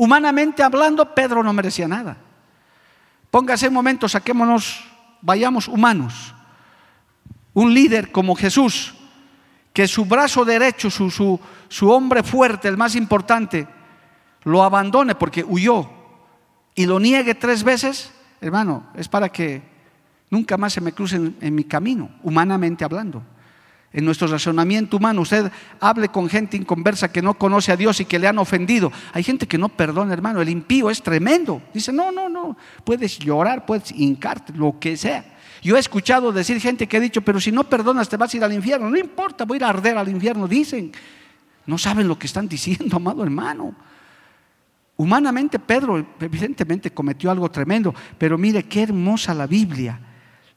[0.00, 2.16] Humanamente hablando, Pedro no merecía nada.
[3.30, 4.82] Póngase un momento, saquémonos,
[5.20, 6.34] vayamos humanos.
[7.52, 8.94] Un líder como Jesús,
[9.74, 13.68] que su brazo derecho, su, su, su hombre fuerte, el más importante,
[14.44, 15.90] lo abandone porque huyó
[16.74, 18.10] y lo niegue tres veces,
[18.40, 19.60] hermano, es para que
[20.30, 23.22] nunca más se me crucen en mi camino, humanamente hablando.
[23.92, 25.50] En nuestro razonamiento humano, usted
[25.80, 28.92] hable con gente inconversa que no conoce a Dios y que le han ofendido.
[29.12, 30.40] Hay gente que no perdona, hermano.
[30.40, 31.60] El impío es tremendo.
[31.74, 32.56] Dice, no, no, no.
[32.84, 35.24] Puedes llorar, puedes hincarte, lo que sea.
[35.60, 38.36] Yo he escuchado decir gente que ha dicho, pero si no perdonas te vas a
[38.36, 38.88] ir al infierno.
[38.88, 40.46] No importa, voy a ir a arder al infierno.
[40.46, 40.92] Dicen,
[41.66, 43.74] no saben lo que están diciendo, amado hermano.
[44.96, 49.98] Humanamente Pedro evidentemente cometió algo tremendo, pero mire qué hermosa la Biblia.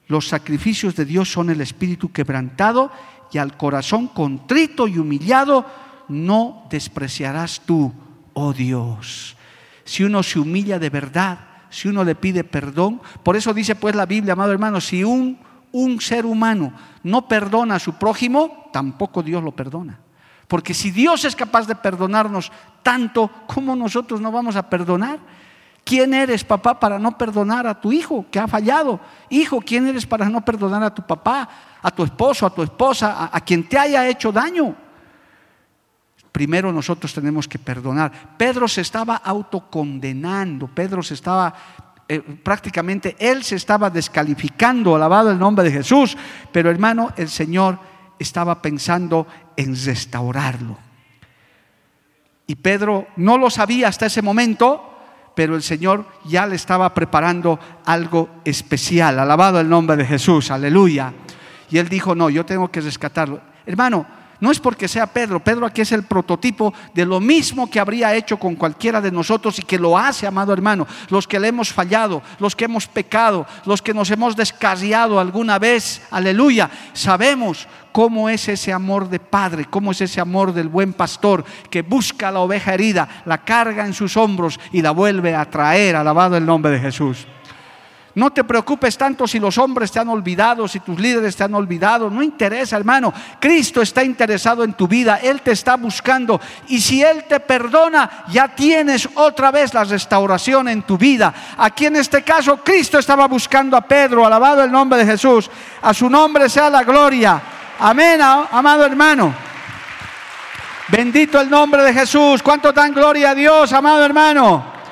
[0.08, 2.92] Los sacrificios de Dios son el espíritu quebrantado
[3.34, 5.66] y al corazón contrito y humillado
[6.08, 7.92] no despreciarás tú,
[8.34, 9.36] oh Dios.
[9.84, 13.96] Si uno se humilla de verdad, si uno le pide perdón, por eso dice pues
[13.96, 15.40] la Biblia, amado hermano, si un,
[15.72, 20.00] un ser humano no perdona a su prójimo, tampoco Dios lo perdona.
[20.48, 22.52] Porque si Dios es capaz de perdonarnos
[22.84, 25.18] tanto, ¿cómo nosotros no vamos a perdonar?
[25.84, 29.00] ¿Quién eres, papá, para no perdonar a tu hijo que ha fallado?
[29.30, 31.50] Hijo, ¿quién eres para no perdonar a tu papá,
[31.84, 34.76] a tu esposo, a tu esposa, a, quien te haya hecho daño?
[36.32, 38.36] Primero nosotros tenemos que perdonar.
[38.38, 41.54] Pedro se estaba autocondenando, Pedro se estaba
[42.08, 46.18] eh, prácticamente, él se estaba descalificando, alabado el nombre de Jesús,
[46.52, 47.78] pero hermano, el Señor
[48.18, 50.78] estaba pensando en restaurarlo.
[52.48, 54.90] Y Pedro no lo sabía hasta ese momento,
[55.36, 59.20] pero el Señor ya le estaba preparando algo especial.
[59.20, 61.14] Alabado el nombre de Jesús, aleluya.
[61.70, 63.42] Y él dijo, no, yo tengo que rescatarlo.
[63.66, 64.06] Hermano,
[64.44, 68.14] no es porque sea Pedro, Pedro aquí es el prototipo de lo mismo que habría
[68.14, 71.72] hecho con cualquiera de nosotros y que lo hace, amado hermano, los que le hemos
[71.72, 78.28] fallado, los que hemos pecado, los que nos hemos descarriado alguna vez, aleluya, sabemos cómo
[78.28, 82.32] es ese amor de padre, cómo es ese amor del buen pastor que busca a
[82.34, 86.46] la oveja herida, la carga en sus hombros y la vuelve a traer, alabado el
[86.46, 87.28] nombre de Jesús.
[88.16, 91.56] No te preocupes tanto si los hombres te han olvidado, si tus líderes te han
[91.56, 92.12] olvidado.
[92.12, 93.12] No interesa, hermano.
[93.40, 95.20] Cristo está interesado en tu vida.
[95.22, 96.40] Él te está buscando.
[96.68, 101.34] Y si Él te perdona, ya tienes otra vez la restauración en tu vida.
[101.58, 104.24] Aquí en este caso, Cristo estaba buscando a Pedro.
[104.24, 105.50] Alabado el nombre de Jesús.
[105.82, 107.42] A su nombre sea la gloria.
[107.80, 109.34] Amén, amado hermano.
[110.90, 112.44] Bendito el nombre de Jesús.
[112.44, 114.83] ¿Cuánto dan gloria a Dios, amado hermano?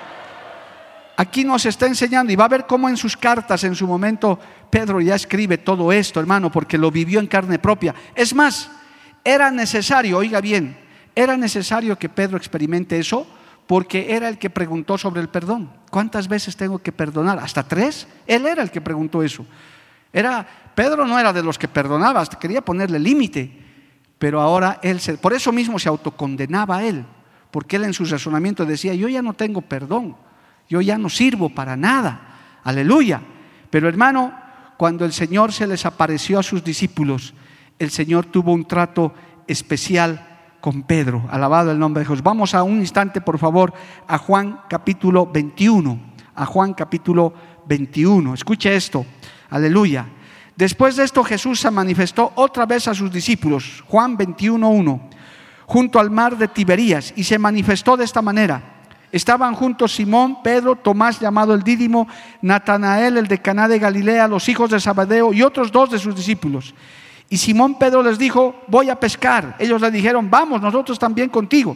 [1.18, 4.40] Aquí nos está enseñando y va a ver cómo en sus cartas en su momento
[4.70, 7.94] Pedro ya escribe todo esto, hermano, porque lo vivió en carne propia.
[8.16, 8.70] Es más,
[9.24, 10.78] era necesario, oiga bien,
[11.16, 13.28] era necesario que Pedro experimente eso
[13.68, 15.72] porque era el que preguntó sobre el perdón.
[15.90, 17.40] ¿Cuántas veces tengo que perdonar?
[17.40, 18.08] ¿Hasta tres?
[18.28, 19.46] Él era el que preguntó eso.
[20.12, 20.46] Era,
[20.76, 23.50] Pedro no era de los que perdonaba, quería ponerle límite,
[24.20, 27.06] pero ahora él, se, por eso mismo se autocondenaba a él,
[27.50, 30.18] porque él en su razonamiento decía, yo ya no tengo perdón,
[30.70, 33.22] yo ya no sirvo para nada, aleluya.
[33.70, 34.34] Pero hermano,
[34.78, 37.34] cuando el Señor se les apareció a sus discípulos,
[37.78, 39.14] el Señor tuvo un trato
[39.48, 40.28] especial
[40.60, 41.28] con Pedro.
[41.30, 42.24] Alabado el nombre de Jesús.
[42.24, 43.74] Vamos a un instante, por favor,
[44.08, 46.00] a Juan capítulo 21.
[46.36, 47.34] A Juan capítulo
[47.68, 48.34] 21.
[48.34, 49.06] Escuche esto.
[49.50, 50.08] Aleluya.
[50.56, 53.84] Después de esto Jesús se manifestó otra vez a sus discípulos.
[53.88, 55.02] Juan 21.1.
[55.66, 57.14] Junto al mar de Tiberías.
[57.16, 58.71] Y se manifestó de esta manera.
[59.12, 62.08] Estaban juntos Simón, Pedro, Tomás llamado el Dídimo,
[62.42, 66.16] Natanael el de Caná de Galilea, los hijos de Zabadeo y otros dos de sus
[66.16, 66.74] discípulos.
[67.30, 69.56] Y Simón Pedro les dijo, voy a pescar.
[69.60, 71.76] Ellos le dijeron, vamos, nosotros también contigo.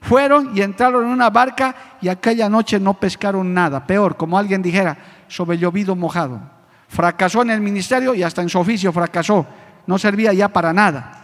[0.00, 3.86] Fueron y entraron en una barca y aquella noche no pescaron nada.
[3.86, 4.96] Peor, como alguien dijera,
[5.28, 6.40] sobre llovido mojado.
[6.88, 9.46] Fracasó en el ministerio y hasta en su oficio fracasó.
[9.86, 11.15] No servía ya para nada.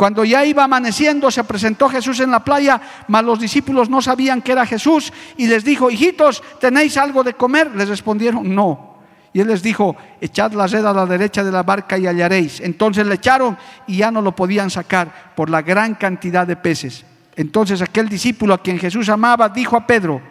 [0.00, 4.40] Cuando ya iba amaneciendo, se presentó Jesús en la playa, mas los discípulos no sabían
[4.40, 7.76] que era Jesús y les dijo, hijitos, ¿tenéis algo de comer?
[7.76, 8.96] Les respondieron, no.
[9.34, 12.60] Y él les dijo, echad la red a la derecha de la barca y hallaréis.
[12.60, 17.04] Entonces le echaron y ya no lo podían sacar por la gran cantidad de peces.
[17.36, 20.22] Entonces aquel discípulo a quien Jesús amaba dijo a Pedro,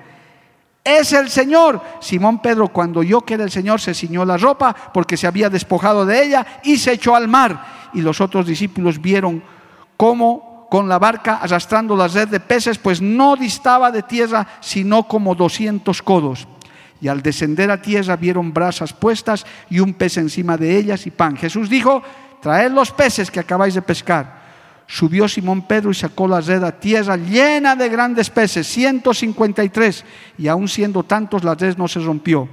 [0.83, 1.79] es el Señor.
[1.99, 5.47] Simón Pedro cuando oyó que era el Señor se ciñó la ropa porque se había
[5.47, 7.89] despojado de ella y se echó al mar.
[7.93, 9.58] Y los otros discípulos vieron
[9.99, 15.03] cómo con la barca arrastrando la red de peces, pues no distaba de tierra sino
[15.03, 16.47] como doscientos codos
[17.01, 21.11] y al descender a tierra vieron brasas puestas y un pez encima de ellas y
[21.11, 21.35] pan.
[21.35, 22.01] Jesús dijo,
[22.41, 24.39] traed los peces que acabáis de pescar.
[24.87, 30.05] Subió Simón Pedro y sacó la red a tierra llena de grandes peces, 153,
[30.37, 32.47] y aun siendo tantos la red no se rompió.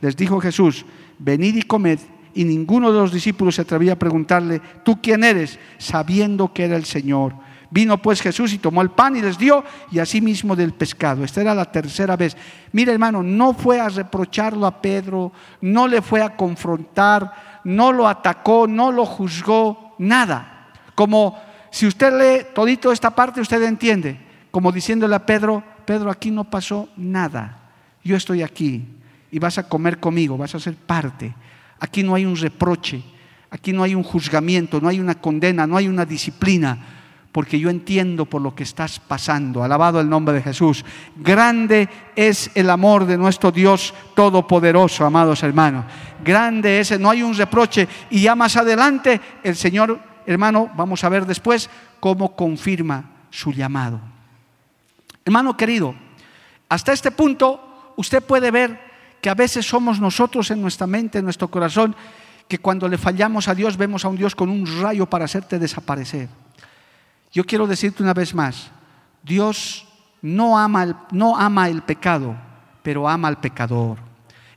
[0.00, 0.86] Les dijo Jesús,
[1.18, 2.00] venid y comed.
[2.36, 5.58] Y ninguno de los discípulos se atrevía a preguntarle, ¿tú quién eres?
[5.78, 7.32] sabiendo que era el Señor.
[7.70, 11.24] Vino pues Jesús y tomó el pan y les dio, y asimismo del pescado.
[11.24, 12.36] Esta era la tercera vez.
[12.72, 18.06] Mire, hermano, no fue a reprocharlo a Pedro, no le fue a confrontar, no lo
[18.06, 20.72] atacó, no lo juzgó, nada.
[20.94, 24.20] Como si usted lee todito esta parte, usted entiende.
[24.50, 27.70] Como diciéndole a Pedro, Pedro, aquí no pasó nada.
[28.04, 28.84] Yo estoy aquí
[29.30, 31.34] y vas a comer conmigo, vas a ser parte.
[31.80, 33.02] Aquí no hay un reproche,
[33.50, 36.96] aquí no hay un juzgamiento, no hay una condena, no hay una disciplina
[37.36, 39.62] porque yo entiendo por lo que estás pasando.
[39.62, 40.82] Alabado el nombre de Jesús.
[41.16, 41.86] Grande
[42.16, 45.84] es el amor de nuestro Dios Todopoderoso, amados hermanos.
[46.24, 47.86] Grande es, no hay un reproche.
[48.08, 51.68] Y ya más adelante el Señor, hermano, vamos a ver después
[52.00, 54.00] cómo confirma su llamado.
[55.22, 55.94] Hermano querido,
[56.70, 58.80] hasta este punto usted puede ver
[59.20, 61.96] que a veces somos nosotros en nuestra mente, en nuestro corazón,
[62.48, 65.58] que cuando le fallamos a Dios vemos a un Dios con un rayo para hacerte
[65.58, 66.28] desaparecer.
[67.32, 68.70] Yo quiero decirte una vez más,
[69.22, 69.86] Dios
[70.22, 72.36] no ama el, no ama el pecado,
[72.82, 73.98] pero ama al pecador.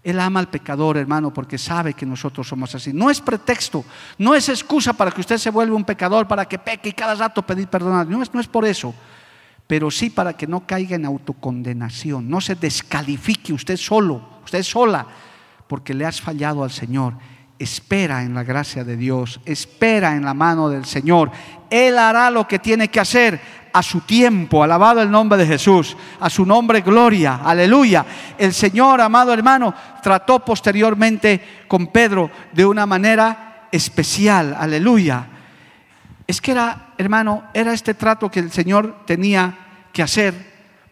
[0.01, 2.93] Él ama al pecador, hermano, porque sabe que nosotros somos así.
[2.93, 3.83] No es pretexto,
[4.17, 7.15] no es excusa para que usted se vuelva un pecador, para que peque y cada
[7.15, 8.09] rato pedir perdón.
[8.09, 8.93] No es, no es por eso,
[9.67, 15.05] pero sí para que no caiga en autocondenación, no se descalifique usted solo, usted sola,
[15.67, 17.13] porque le has fallado al Señor
[17.59, 21.29] espera en la gracia de Dios, espera en la mano del Señor.
[21.69, 23.39] Él hará lo que tiene que hacer
[23.71, 28.05] a su tiempo, alabado el nombre de Jesús, a su nombre gloria, aleluya.
[28.37, 35.27] El Señor, amado hermano, trató posteriormente con Pedro de una manera especial, aleluya.
[36.25, 39.53] Es que era, hermano, era este trato que el Señor tenía
[39.91, 40.48] que hacer,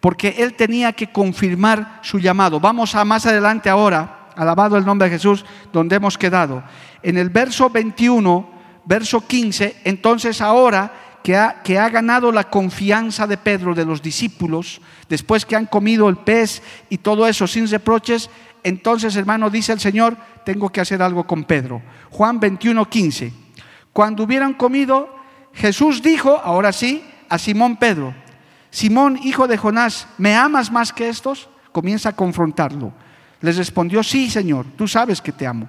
[0.07, 2.61] porque Él tenía que confirmar su llamado.
[2.61, 5.43] Vamos a más adelante ahora Alabado el nombre de Jesús,
[5.73, 6.63] donde hemos quedado.
[7.03, 8.49] En el verso 21,
[8.85, 14.79] verso 15, entonces ahora que ha, ganado la confianza de Pedro, de los discípulos,
[15.10, 18.29] después que han comido el pez y todo eso sin reproches,
[18.63, 21.81] entonces hermano, dice el Señor, tengo que hacer algo con Pedro.
[22.12, 23.33] Juan 21, 15.
[23.91, 25.13] Cuando hubieran comido,
[25.51, 28.13] Jesús dijo, ahora sí, a Simón Pedro,
[28.78, 31.50] Simón, hijo de Jonás, ¿me amas más que estos?
[31.71, 32.94] Comienza a confrontarlo.
[33.42, 35.67] Les respondió, sí, Señor, tú sabes que te amo.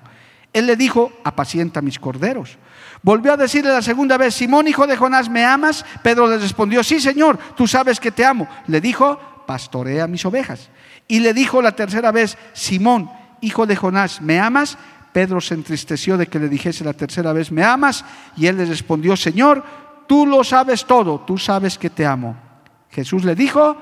[0.52, 2.58] Él le dijo, apacienta mis corderos.
[3.02, 5.86] Volvió a decirle la segunda vez, Simón, hijo de Jonás, ¿me amas?
[6.02, 8.46] Pedro le respondió, sí, Señor, tú sabes que te amo.
[8.66, 10.68] Le dijo, pastorea mis ovejas.
[11.08, 14.76] Y le dijo la tercera vez, Simón, hijo de Jonás, ¿me amas?
[15.14, 18.04] Pedro se entristeció de que le dijese la tercera vez, ¿me amas?
[18.36, 19.64] Y él le respondió, Señor,
[20.06, 22.47] tú lo sabes todo, tú sabes que te amo.
[22.98, 23.76] Jesús le dijo,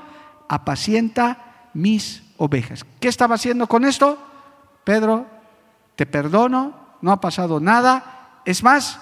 [0.46, 2.84] apacienta mis ovejas.
[3.00, 4.18] ¿Qué estaba haciendo con esto?
[4.84, 5.24] Pedro,
[5.94, 8.42] te perdono, no ha pasado nada.
[8.44, 9.00] Es más,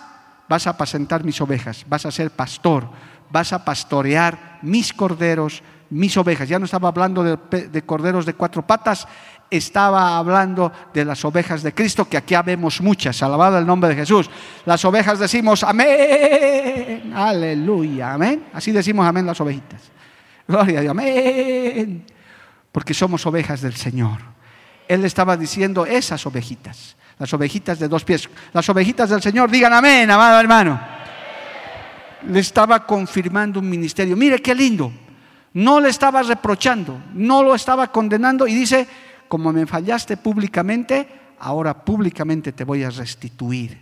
[0.49, 2.89] vas a apacentar mis ovejas, vas a ser pastor,
[3.29, 6.49] vas a pastorear mis corderos, mis ovejas.
[6.49, 9.09] Ya no estaba hablando de, corderos de cuatro patas,
[9.51, 13.97] estaba hablando de las ovejas de Cristo, que aquí habemos muchas, alabado el nombre de
[13.97, 14.31] Jesús.
[14.65, 18.45] Las ovejas decimos amén, aleluya, amén.
[18.53, 19.94] Así decimos amén las ovejitas.
[20.47, 22.05] Gloria a Dios, amén.
[22.71, 24.19] Porque somos ovejas del Señor.
[24.87, 29.73] Él estaba diciendo esas ovejitas, las ovejitas de dos pies, las ovejitas del Señor, digan
[29.73, 30.81] amén, amado hermano.
[32.29, 34.17] Le estaba confirmando un ministerio.
[34.17, 34.93] Mire qué lindo.
[35.55, 38.89] No le estaba reprochando, no lo estaba condenando y dice,
[39.29, 41.07] como me fallaste públicamente,
[41.39, 43.79] ahora públicamente te voy a restituir.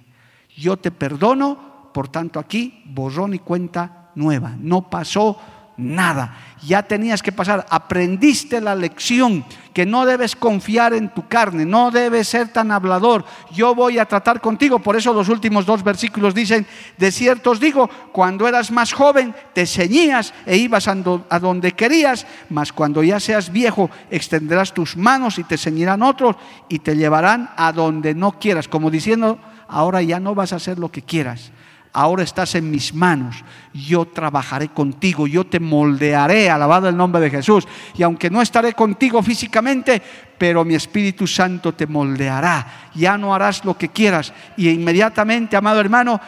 [0.54, 4.54] Yo te perdono, por tanto aquí borrón y cuenta nueva.
[4.58, 5.38] No pasó
[5.76, 6.36] nada.
[6.64, 9.44] Ya tenías que pasar, aprendiste la lección
[9.74, 13.24] que no debes confiar en tu carne, no debes ser tan hablador.
[13.52, 16.66] Yo voy a tratar contigo, por eso los últimos dos versículos dicen,
[16.98, 22.26] de cierto os digo, cuando eras más joven te ceñías e ibas a donde querías,
[22.48, 26.36] mas cuando ya seas viejo extenderás tus manos y te ceñirán otros
[26.68, 30.78] y te llevarán a donde no quieras, como diciendo, ahora ya no vas a hacer
[30.78, 31.50] lo que quieras
[31.92, 37.30] ahora estás en mis manos, yo trabajaré contigo, yo te moldearé, alabado el nombre de
[37.30, 37.66] Jesús.
[37.96, 40.02] Y aunque no estaré contigo físicamente,
[40.38, 44.32] pero mi Espíritu Santo te moldeará, ya no harás lo que quieras.
[44.56, 46.20] Y inmediatamente, amado hermano,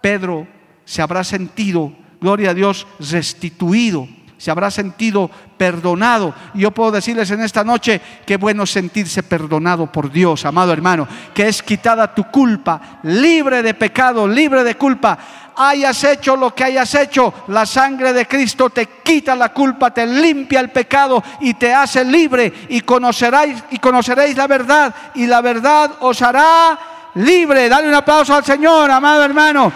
[0.00, 0.46] Pedro
[0.84, 4.08] se habrá sentido, gloria a Dios, restituido
[4.38, 6.34] se habrá sentido perdonado.
[6.54, 11.08] Y yo puedo decirles en esta noche que bueno sentirse perdonado por Dios, amado hermano,
[11.34, 15.18] que es quitada tu culpa, libre de pecado, libre de culpa.
[15.58, 20.06] Hayas hecho lo que hayas hecho, la sangre de Cristo te quita la culpa, te
[20.06, 25.40] limpia el pecado y te hace libre y conoceréis y conoceréis la verdad y la
[25.40, 26.78] verdad os hará
[27.14, 27.70] libre.
[27.70, 29.72] Dale un aplauso al Señor, amado hermano.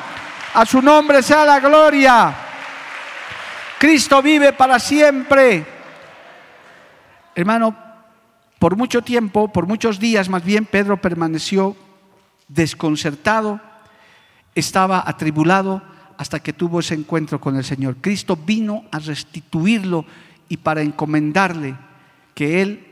[0.53, 2.50] A su nombre sea la gloria.
[3.81, 5.65] Cristo vive para siempre.
[7.35, 7.75] Hermano,
[8.59, 11.75] por mucho tiempo, por muchos días más bien, Pedro permaneció
[12.47, 13.59] desconcertado,
[14.55, 15.81] estaba atribulado
[16.19, 17.97] hasta que tuvo ese encuentro con el Señor.
[18.03, 20.05] Cristo vino a restituirlo
[20.51, 21.75] y para encomendarle
[22.35, 22.87] que él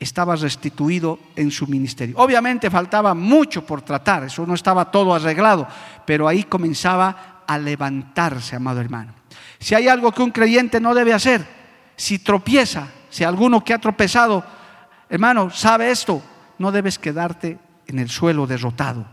[0.00, 2.18] estaba restituido en su ministerio.
[2.18, 5.68] Obviamente faltaba mucho por tratar, eso no estaba todo arreglado,
[6.04, 9.21] pero ahí comenzaba a levantarse, amado hermano.
[9.62, 11.46] Si hay algo que un creyente no debe hacer,
[11.94, 14.44] si tropieza, si alguno que ha tropezado,
[15.08, 16.20] hermano, sabe esto,
[16.58, 19.06] no debes quedarte en el suelo derrotado.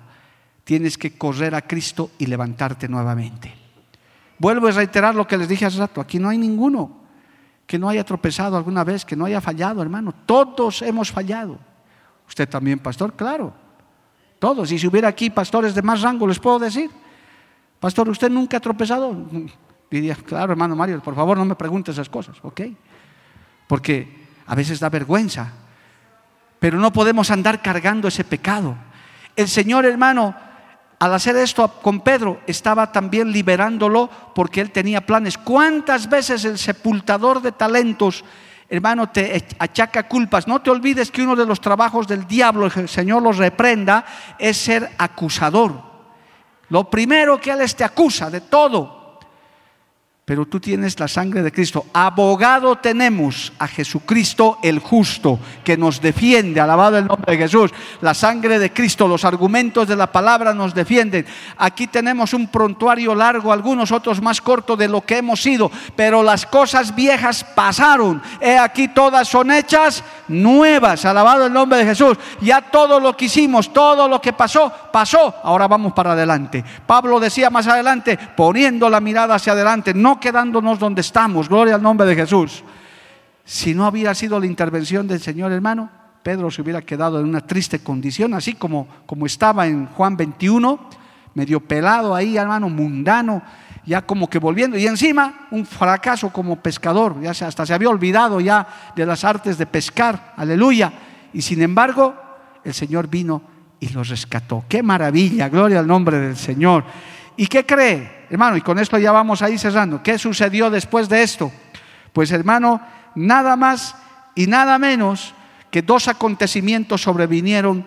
[0.64, 3.54] Tienes que correr a Cristo y levantarte nuevamente.
[4.39, 6.97] Vuelvo a reiterar lo que les dije hace rato, aquí no hay ninguno
[7.68, 10.16] que no haya tropezado alguna vez, que no haya fallado, hermano.
[10.26, 11.60] Todos hemos fallado.
[12.28, 13.54] Usted también, pastor, claro.
[14.39, 14.72] Todos.
[14.72, 16.89] Y si hubiera aquí pastores de más rango, les puedo decir,
[17.80, 19.16] pastor, ¿usted nunca ha tropezado?
[19.90, 22.62] Diría, claro, hermano Mario, por favor no me pregunte esas cosas, ¿ok?
[23.68, 25.52] Porque a veces da vergüenza,
[26.60, 28.76] pero no podemos andar cargando ese pecado.
[29.36, 30.36] El Señor, hermano,
[31.00, 35.38] al hacer esto con Pedro, estaba también liberándolo porque él tenía planes.
[35.38, 38.24] ¿Cuántas veces el sepultador de talentos,
[38.70, 40.48] hermano, te achaca culpas?
[40.48, 44.06] No te olvides que uno de los trabajos del diablo, el Señor los reprenda,
[44.38, 45.82] es ser acusador.
[46.68, 48.99] Lo primero que él te acusa de todo,
[50.30, 51.88] pero tú tienes la sangre de Cristo.
[51.91, 57.71] Abogado tenemos a Jesucristo el justo, que nos defiende, alabado el nombre de Jesús.
[58.01, 61.25] La sangre de Cristo, los argumentos de la palabra nos defienden.
[61.57, 66.21] Aquí tenemos un prontuario largo, algunos otros más corto de lo que hemos sido, pero
[66.21, 68.21] las cosas viejas pasaron.
[68.39, 72.17] He aquí todas son hechas nuevas, alabado el nombre de Jesús.
[72.41, 75.36] Ya todo lo que hicimos, todo lo que pasó, pasó.
[75.43, 76.63] Ahora vamos para adelante.
[76.86, 81.82] Pablo decía más adelante, poniendo la mirada hacia adelante, no quedándonos donde estamos, gloria al
[81.82, 82.63] nombre de Jesús.
[83.43, 85.89] Si no hubiera sido la intervención del Señor hermano,
[86.21, 90.80] Pedro se hubiera quedado en una triste condición, así como, como estaba en Juan 21,
[91.34, 93.41] medio pelado ahí, hermano, mundano,
[93.86, 98.39] ya como que volviendo, y encima un fracaso como pescador, ya hasta se había olvidado
[98.39, 100.91] ya de las artes de pescar, aleluya,
[101.34, 102.15] y sin embargo
[102.63, 103.41] el Señor vino
[103.80, 104.65] y los rescató.
[104.67, 106.84] Qué maravilla, gloria al nombre del Señor.
[107.38, 108.25] ¿Y qué cree?
[108.30, 110.03] Hermano, y con esto ya vamos a ir cerrando.
[110.03, 111.51] ¿Qué sucedió después de esto?
[112.11, 112.82] Pues hermano,
[113.15, 113.95] nada más
[114.36, 115.34] y nada menos
[115.71, 117.86] que dos acontecimientos sobrevinieron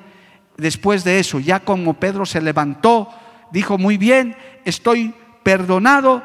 [0.56, 1.38] después de eso.
[1.38, 3.08] Ya como Pedro se levantó,
[3.50, 6.22] dijo, muy bien, estoy perdonado,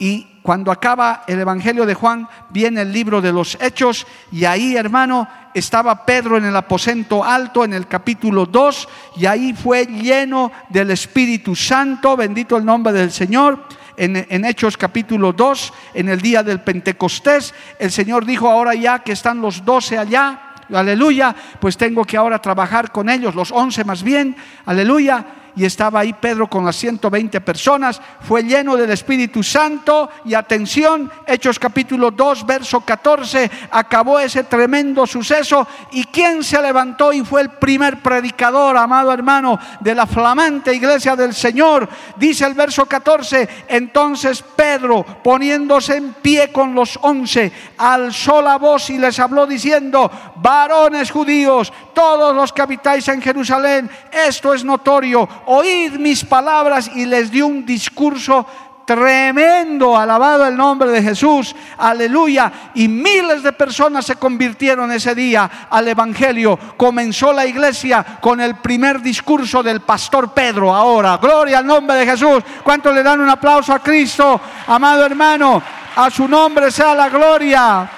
[0.00, 4.74] y cuando acaba el Evangelio de Juan, viene el libro de los Hechos y ahí,
[4.74, 10.50] hermano, estaba Pedro en el aposento alto en el capítulo 2 y ahí fue lleno
[10.70, 13.62] del Espíritu Santo, bendito el nombre del Señor.
[13.98, 19.00] En, en, Hechos capítulo 2, en el día del Pentecostés, el Señor dijo, ahora ya
[19.00, 23.84] que están los doce allá, aleluya, pues tengo que ahora trabajar con ellos, los once
[23.84, 25.26] más bien, aleluya,
[25.56, 31.10] y estaba ahí Pedro con las 120 personas, fue lleno del Espíritu Santo y atención,
[31.26, 37.42] Hechos capítulo 2, verso 14, acabó ese tremendo suceso y quién se levantó y fue
[37.42, 43.48] el primer predicador, amado hermano, de la flamante iglesia del Señor, dice el verso 14,
[43.68, 50.10] entonces Pedro poniéndose en pie con los once, alzó la voz y les habló diciendo,
[50.36, 57.06] varones judíos, todos los que habitáis en Jerusalén, esto es notorio oíd mis palabras y
[57.06, 58.46] les dio un discurso
[58.90, 62.50] tremendo, alabado el nombre de Jesús, aleluya.
[62.74, 66.58] Y miles de personas se convirtieron ese día al Evangelio.
[66.76, 70.74] Comenzó la iglesia con el primer discurso del pastor Pedro.
[70.74, 72.42] Ahora, gloria al nombre de Jesús.
[72.64, 75.62] ¿Cuánto le dan un aplauso a Cristo, amado hermano?
[75.94, 77.88] A su nombre sea la gloria.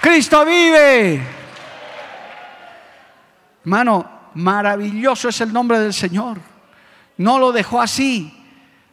[0.00, 1.20] Cristo vive.
[3.64, 6.38] Hermano, Maravilloso es el nombre del Señor.
[7.16, 8.32] No lo dejó así.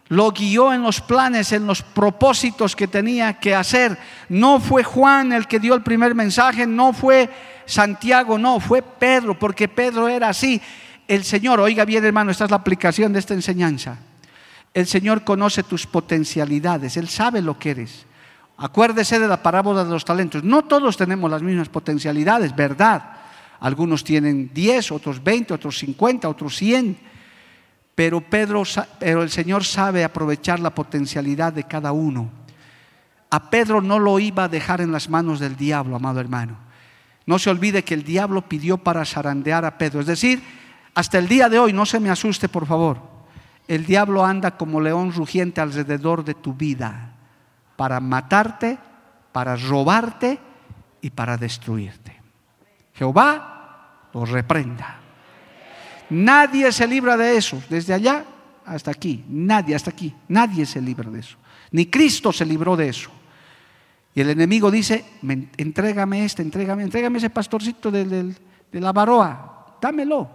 [0.10, 3.98] Lo guió en los planes, en los propósitos que tenía que hacer.
[4.28, 7.30] No fue Juan el que dio el primer mensaje, no fue
[7.66, 10.62] Santiago, no, fue Pedro, porque Pedro era así.
[11.08, 14.00] El Señor, oiga bien hermano, esta es la aplicación de esta enseñanza.
[14.74, 18.06] El Señor conoce tus potencialidades, Él sabe lo que eres.
[18.58, 20.44] Acuérdese de la parábola de los talentos.
[20.44, 23.21] No todos tenemos las mismas potencialidades, ¿verdad?
[23.62, 26.98] Algunos tienen 10, otros 20, otros 50, otros 100.
[27.94, 28.64] Pero, Pedro,
[29.00, 32.32] pero el Señor sabe aprovechar la potencialidad de cada uno.
[33.30, 36.58] A Pedro no lo iba a dejar en las manos del diablo, amado hermano.
[37.28, 40.00] No se olvide que el diablo pidió para zarandear a Pedro.
[40.02, 40.42] Es decir,
[40.96, 43.00] hasta el día de hoy, no se me asuste, por favor.
[43.68, 47.14] El diablo anda como león rugiente alrededor de tu vida
[47.76, 48.80] para matarte,
[49.32, 50.40] para robarte
[51.00, 52.20] y para destruirte.
[52.94, 53.51] Jehová
[54.14, 55.00] los reprenda.
[56.10, 58.26] Nadie se libra de eso, desde allá
[58.66, 61.38] hasta aquí, nadie hasta aquí, nadie se libra de eso.
[61.72, 63.10] Ni Cristo se libró de eso.
[64.14, 65.06] Y el enemigo dice,
[65.58, 68.36] entrégame este, entrégame, entrégame ese pastorcito de,
[68.74, 70.30] la baroa, dámelo.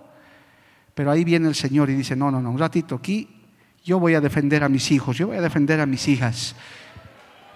[0.94, 3.28] Pero ahí viene el Señor y dice, no, no, no, un ratito aquí,
[3.84, 6.56] yo voy a defender a mis hijos, yo voy a defender a mis hijas.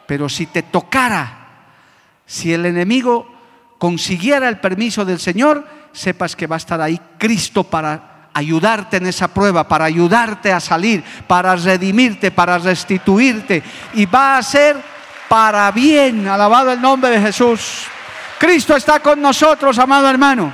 [0.06, 1.70] Pero si te tocara,
[2.26, 3.26] si el enemigo
[3.78, 9.06] consiguiera el permiso del Señor, sepas que va a estar ahí Cristo para ayudarte en
[9.06, 13.62] esa prueba, para ayudarte a salir, para redimirte, para restituirte.
[13.94, 14.76] Y va a ser
[15.28, 17.84] para bien, alabado el nombre de Jesús.
[18.38, 20.52] Cristo está con nosotros, amado hermano.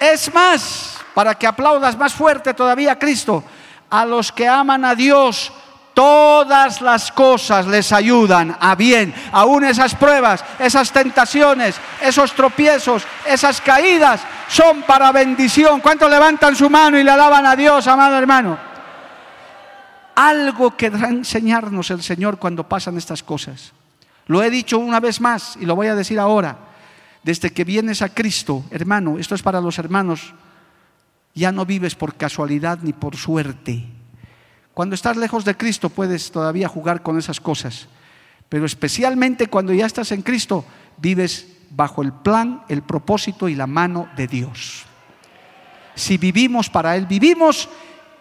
[0.00, 3.44] Es más, para que aplaudas más fuerte todavía Cristo,
[3.88, 5.52] a los que aman a Dios,
[6.00, 13.60] Todas las cosas les ayudan a bien, aún esas pruebas, esas tentaciones, esos tropiezos, esas
[13.60, 15.78] caídas son para bendición.
[15.80, 18.56] ¿Cuántos levantan su mano y le alaban a Dios, amado hermano?
[20.14, 23.72] Algo que a enseñarnos el Señor cuando pasan estas cosas.
[24.26, 26.56] Lo he dicho una vez más y lo voy a decir ahora.
[27.22, 30.32] Desde que vienes a Cristo, hermano, esto es para los hermanos,
[31.34, 33.99] ya no vives por casualidad ni por suerte
[34.80, 37.86] cuando estás lejos de Cristo puedes todavía jugar con esas cosas,
[38.48, 40.64] pero especialmente cuando ya estás en Cristo,
[40.96, 44.84] vives bajo el plan, el propósito y la mano de Dios.
[45.94, 47.68] Si vivimos para Él, vivimos,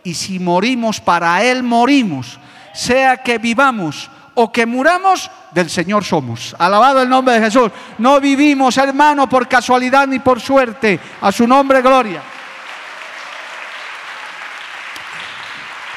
[0.04, 2.38] y si morimos para Él, morimos.
[2.74, 6.58] Sea que vivamos o que muramos, del Señor somos.
[6.60, 7.72] Alabado el nombre de Jesús.
[8.00, 11.00] No vivimos, hermano, por casualidad ni por suerte.
[11.22, 12.22] A su nombre, gloria.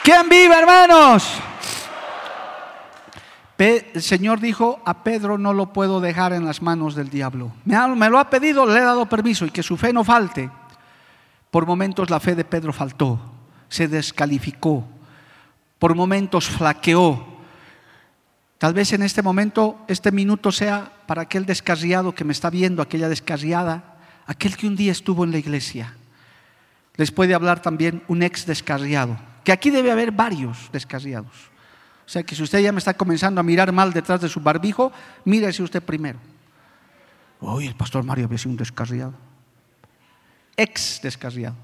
[0.02, 1.40] ¿Quién vive, hermanos?
[3.56, 7.52] El Señor dijo, a Pedro no lo puedo dejar en las manos del diablo.
[7.64, 10.50] Me lo ha pedido, le he dado permiso y que su fe no falte.
[11.52, 13.20] Por momentos la fe de Pedro faltó,
[13.68, 14.84] se descalificó,
[15.78, 17.24] por momentos flaqueó.
[18.58, 22.82] Tal vez en este momento, este minuto sea para aquel descarriado que me está viendo,
[22.82, 25.94] aquella descarriada, aquel que un día estuvo en la iglesia.
[26.96, 31.50] Les puede hablar también un ex descarriado que aquí debe haber varios descarriados.
[32.06, 34.40] O sea que si usted ya me está comenzando a mirar mal detrás de su
[34.40, 34.92] barbijo,
[35.24, 36.18] mírese usted primero.
[37.40, 39.14] Hoy el pastor Mario había sido un descarriado.
[40.56, 41.56] Ex descarriado.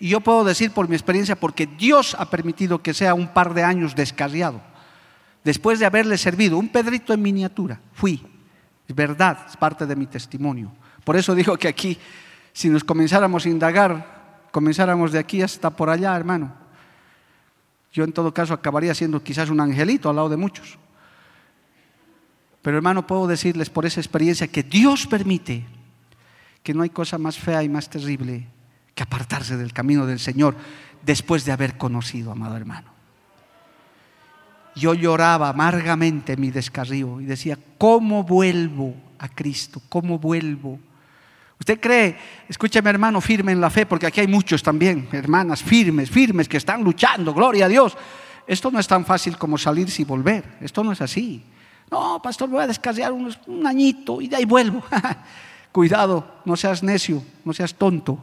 [0.00, 3.54] Y yo puedo decir por mi experiencia, porque Dios ha permitido que sea un par
[3.54, 4.60] de años descarriado.
[5.44, 8.24] después de haberle servido, un Pedrito en miniatura, fui.
[8.88, 10.72] Es verdad, es parte de mi testimonio.
[11.04, 11.98] Por eso digo que aquí,
[12.52, 16.61] si nos comenzáramos a indagar, comenzáramos de aquí hasta por allá, hermano,
[17.92, 20.78] yo en todo caso acabaría siendo quizás un angelito al lado de muchos.
[22.62, 25.66] Pero hermano, puedo decirles por esa experiencia que Dios permite
[26.62, 28.46] que no hay cosa más fea y más terrible
[28.94, 30.56] que apartarse del camino del Señor
[31.04, 32.92] después de haber conocido, amado hermano.
[34.74, 39.82] Yo lloraba amargamente mi descarrío y decía, ¿cómo vuelvo a Cristo?
[39.88, 40.78] ¿Cómo vuelvo?
[41.62, 42.16] ¿Usted cree,
[42.48, 46.56] escúcheme hermano, firme en la fe, porque aquí hay muchos también, hermanas firmes, firmes, que
[46.56, 47.96] están luchando, gloria a Dios.
[48.48, 51.44] Esto no es tan fácil como salirse y volver, esto no es así.
[51.88, 54.82] No, pastor, voy a descarriar un, un añito y de ahí vuelvo.
[55.70, 58.18] Cuidado, no seas necio, no seas tonto,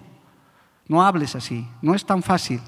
[0.90, 2.60] no hables así, no es tan fácil.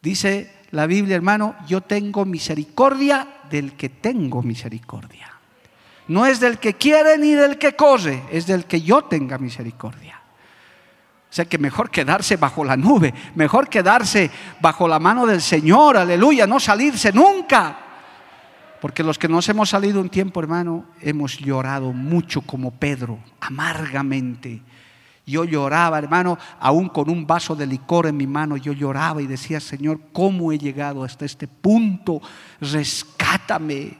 [0.00, 5.37] Dice la Biblia, hermano, yo tengo misericordia del que tengo misericordia.
[6.08, 10.20] No es del que quiere ni del que corre, es del que yo tenga misericordia.
[11.30, 14.30] O sea que mejor quedarse bajo la nube, mejor quedarse
[14.60, 17.78] bajo la mano del Señor, aleluya, no salirse nunca.
[18.80, 24.62] Porque los que nos hemos salido un tiempo, hermano, hemos llorado mucho como Pedro, amargamente.
[25.26, 29.26] Yo lloraba, hermano, aún con un vaso de licor en mi mano, yo lloraba y
[29.26, 32.22] decía, Señor, ¿cómo he llegado hasta este punto?
[32.62, 33.98] Rescátame,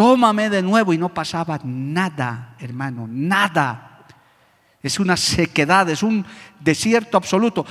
[0.00, 0.94] tómame de nuevo.
[0.94, 4.06] Y no pasaba nada, hermano, nada.
[4.82, 6.24] Es una sequedad, es un
[6.58, 7.66] desierto absoluto.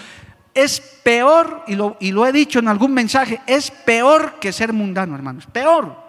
[0.53, 4.73] Es peor, y lo, y lo he dicho en algún mensaje, es peor que ser
[4.73, 6.08] mundano, hermanos, peor.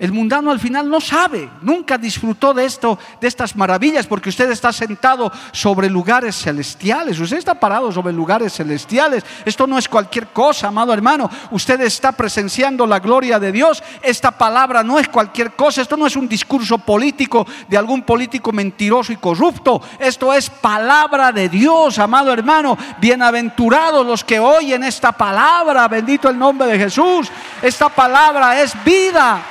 [0.00, 4.50] El mundano al final no sabe, nunca disfrutó de esto, de estas maravillas, porque usted
[4.50, 9.22] está sentado sobre lugares celestiales, usted está parado sobre lugares celestiales.
[9.44, 11.28] Esto no es cualquier cosa, amado hermano.
[11.50, 13.82] Usted está presenciando la gloria de Dios.
[14.00, 18.52] Esta palabra no es cualquier cosa, esto no es un discurso político de algún político
[18.52, 19.82] mentiroso y corrupto.
[19.98, 22.78] Esto es palabra de Dios, amado hermano.
[23.02, 27.30] Bienaventurados los que oyen esta palabra, bendito el nombre de Jesús.
[27.60, 29.42] Esta palabra es vida.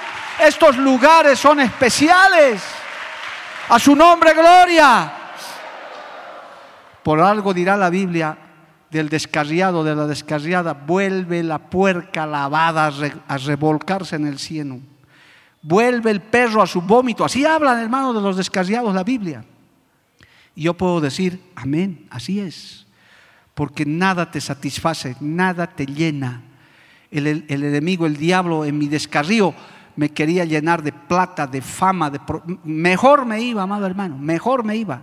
[0.46, 2.62] Estos lugares son especiales.
[3.70, 5.14] A su nombre, gloria.
[7.04, 8.38] Por algo dirá la Biblia
[8.90, 12.92] del descarriado, de la descarriada, vuelve la puerca lavada
[13.28, 14.80] a revolcarse en el cielo.
[15.62, 17.24] Vuelve el perro a su vómito.
[17.26, 19.44] Así hablan, hermano, de los descarriados la Biblia.
[20.56, 22.88] Y yo puedo decir, amén, así es.
[23.54, 26.42] Porque nada te satisface, nada te llena.
[27.12, 29.54] El, el, el enemigo, el diablo, en mi descarrío,
[30.00, 32.22] me quería llenar de plata, de fama, de
[32.64, 35.02] mejor me iba, amado hermano, mejor me iba.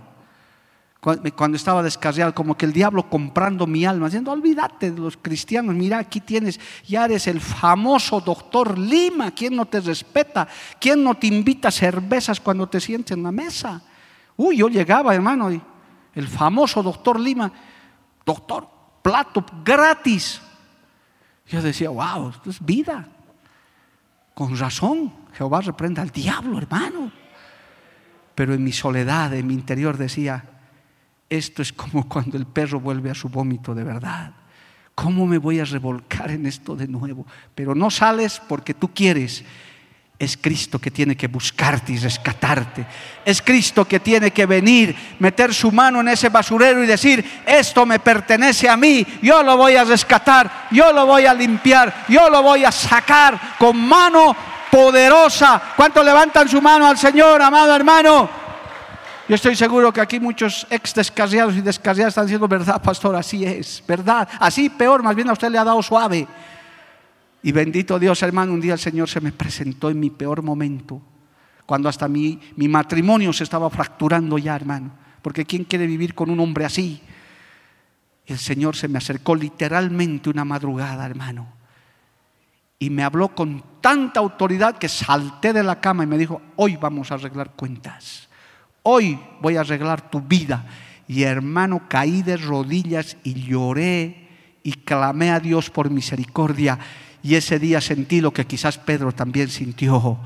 [1.35, 5.75] Cuando estaba descarriado, como que el diablo comprando mi alma, diciendo, olvídate de los cristianos,
[5.75, 10.47] mira, aquí tienes, ya eres el famoso doctor Lima, ¿quién no te respeta?
[10.79, 13.79] ¿Quién no te invita a cervezas cuando te sientes en la mesa?
[14.35, 15.49] Uy, yo llegaba, hermano,
[16.15, 17.51] el famoso doctor Lima,
[18.25, 18.67] doctor,
[19.03, 20.41] plato gratis.
[21.45, 23.07] Yo decía, wow, esto es vida.
[24.37, 27.11] Con razón, Jehová reprenda al diablo, hermano.
[28.35, 30.45] Pero en mi soledad, en mi interior decía,
[31.27, 34.33] esto es como cuando el perro vuelve a su vómito de verdad.
[34.93, 37.25] ¿Cómo me voy a revolcar en esto de nuevo?
[37.55, 39.43] Pero no sales porque tú quieres.
[40.19, 42.85] Es Cristo que tiene que buscarte y rescatarte.
[43.23, 47.85] Es Cristo que tiene que venir, meter su mano en ese basurero y decir, esto
[47.85, 52.29] me pertenece a mí, yo lo voy a rescatar, yo lo voy a limpiar, yo
[52.31, 54.35] lo voy a sacar con mano
[54.71, 55.61] poderosa.
[55.75, 58.29] ¿Cuántos levantan su mano al Señor, amado hermano?
[59.29, 63.45] Yo estoy seguro que aquí muchos ex descarriados y descarriadas están diciendo, verdad, pastor, así
[63.45, 64.27] es, verdad.
[64.39, 66.25] Así peor, más bien a usted le ha dado suave.
[67.43, 71.01] Y bendito Dios, hermano, un día el Señor se me presentó en mi peor momento,
[71.65, 74.91] cuando hasta mi, mi matrimonio se estaba fracturando ya, hermano.
[75.21, 77.01] Porque ¿quién quiere vivir con un hombre así?
[78.25, 81.47] El Señor se me acercó literalmente una madrugada, hermano.
[82.79, 86.75] Y me habló con tanta autoridad que salté de la cama y me dijo, hoy
[86.75, 88.27] vamos a arreglar cuentas.
[88.83, 90.65] Hoy voy a arreglar tu vida.
[91.07, 94.27] Y hermano, caí de rodillas y lloré
[94.61, 96.77] y clamé a Dios por misericordia.
[97.27, 100.17] Y ese día sentí lo que quizás Pedro también sintió.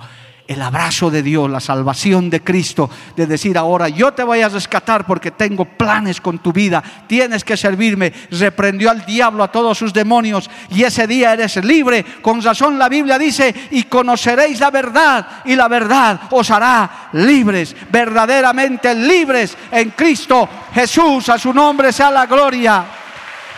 [0.47, 4.49] El abrazo de Dios, la salvación de Cristo, de decir ahora yo te voy a
[4.49, 8.13] rescatar porque tengo planes con tu vida, tienes que servirme.
[8.29, 12.05] Reprendió al diablo a todos sus demonios y ese día eres libre.
[12.21, 17.75] Con razón la Biblia dice, y conoceréis la verdad y la verdad os hará libres,
[17.89, 21.29] verdaderamente libres en Cristo Jesús.
[21.29, 22.85] A su nombre sea la gloria.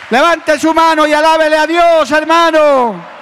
[0.08, 3.13] Levante su mano y alábele a Dios, hermano.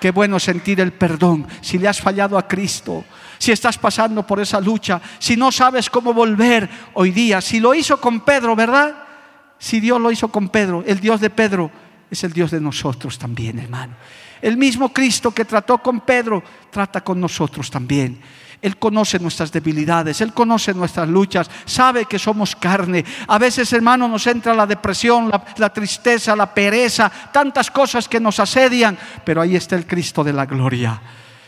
[0.00, 3.04] Qué bueno sentir el perdón si le has fallado a Cristo,
[3.38, 7.74] si estás pasando por esa lucha, si no sabes cómo volver hoy día, si lo
[7.74, 8.94] hizo con Pedro, ¿verdad?
[9.58, 11.70] Si Dios lo hizo con Pedro, el Dios de Pedro
[12.10, 13.94] es el Dios de nosotros también, hermano.
[14.42, 18.20] El mismo Cristo que trató con Pedro, trata con nosotros también.
[18.62, 23.04] Él conoce nuestras debilidades, Él conoce nuestras luchas, sabe que somos carne.
[23.28, 28.40] A veces, hermano, nos entra la depresión, la, tristeza, la pereza, tantas cosas que nos
[28.40, 31.00] asedian, pero ahí está el Cristo de la gloria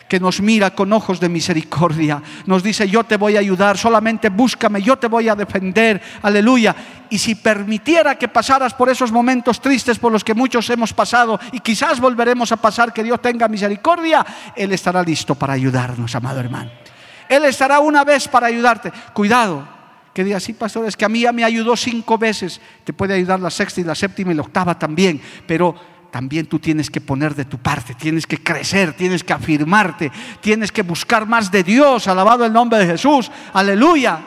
[0.09, 2.23] que nos mira con ojos de misericordia.
[2.47, 6.01] Nos dice, yo te voy a ayudar, solamente búscame, yo te voy a defender.
[6.23, 6.75] Aleluya.
[7.11, 11.39] Y si permitiera que pasaras por esos momentos tristes por los que muchos hemos pasado
[11.53, 14.25] y quizás volveremos a pasar, que Dios tenga misericordia,
[14.57, 16.88] Él estará listo para ayudarnos, amado hermano.
[17.29, 18.93] Él estará una vez para ayudarte.
[19.13, 19.69] Cuidado,
[20.15, 22.61] que diga, sí, pastor, es que a mí ya me ayudó cinco veces.
[22.85, 25.75] Te puede ayudar la sexta y la séptima y la octava también, pero
[26.11, 30.11] también tú tienes que poner de tu parte, tienes que crecer, tienes que afirmarte,
[30.41, 34.19] tienes que buscar más de Dios, alabado el nombre de Jesús, aleluya.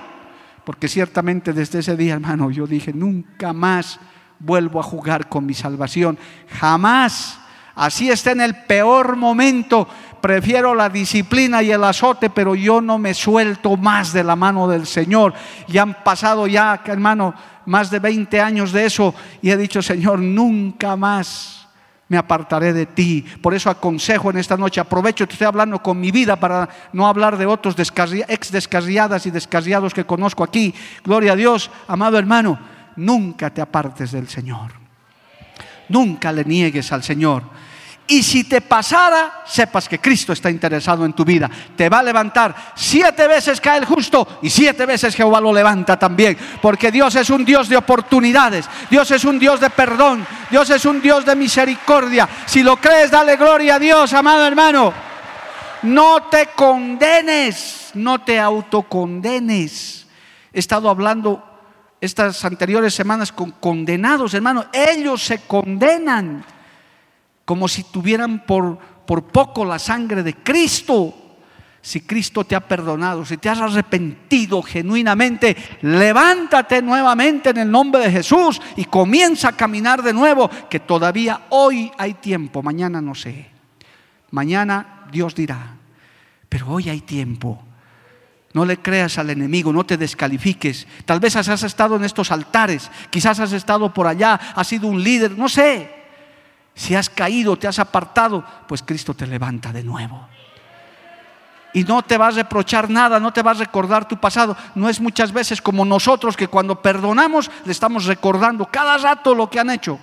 [0.63, 3.99] Porque ciertamente desde ese día, hermano, yo dije, nunca más
[4.39, 6.17] vuelvo a jugar con mi salvación,
[6.59, 7.39] jamás.
[7.73, 9.87] Así está en el peor momento,
[10.21, 14.67] prefiero la disciplina y el azote, pero yo no me suelto más de la mano
[14.67, 15.33] del Señor.
[15.67, 17.33] Y han pasado ya, hermano,
[17.65, 21.67] más de 20 años de eso y he dicho, Señor, nunca más
[22.07, 23.25] me apartaré de ti.
[23.41, 27.07] Por eso aconsejo en esta noche, aprovecho, te estoy hablando con mi vida para no
[27.07, 30.73] hablar de otros ex descarriadas y descarriados que conozco aquí.
[31.03, 32.59] Gloria a Dios, amado hermano,
[32.97, 34.73] nunca te apartes del Señor.
[35.87, 37.43] Nunca le niegues al Señor.
[38.07, 41.49] Y si te pasara, sepas que Cristo está interesado en tu vida.
[41.77, 42.73] Te va a levantar.
[42.75, 46.37] Siete veces cae el justo y siete veces Jehová lo levanta también.
[46.61, 48.65] Porque Dios es un Dios de oportunidades.
[48.89, 50.25] Dios es un Dios de perdón.
[50.49, 52.27] Dios es un Dios de misericordia.
[52.45, 54.93] Si lo crees, dale gloria a Dios, amado hermano.
[55.83, 60.05] No te condenes, no te autocondenes.
[60.51, 61.43] He estado hablando
[62.01, 64.65] estas anteriores semanas con condenados, hermano.
[64.73, 66.43] Ellos se condenan
[67.51, 71.13] como si tuvieran por, por poco la sangre de Cristo.
[71.81, 78.05] Si Cristo te ha perdonado, si te has arrepentido genuinamente, levántate nuevamente en el nombre
[78.05, 83.15] de Jesús y comienza a caminar de nuevo, que todavía hoy hay tiempo, mañana no
[83.15, 83.49] sé.
[84.29, 85.75] Mañana Dios dirá,
[86.47, 87.61] pero hoy hay tiempo.
[88.53, 90.87] No le creas al enemigo, no te descalifiques.
[91.03, 95.03] Tal vez has estado en estos altares, quizás has estado por allá, has sido un
[95.03, 96.00] líder, no sé.
[96.73, 100.27] Si has caído, te has apartado, pues Cristo te levanta de nuevo.
[101.73, 104.57] Y no te va a reprochar nada, no te va a recordar tu pasado.
[104.75, 109.49] No es muchas veces como nosotros que cuando perdonamos le estamos recordando cada rato lo
[109.49, 109.99] que han hecho.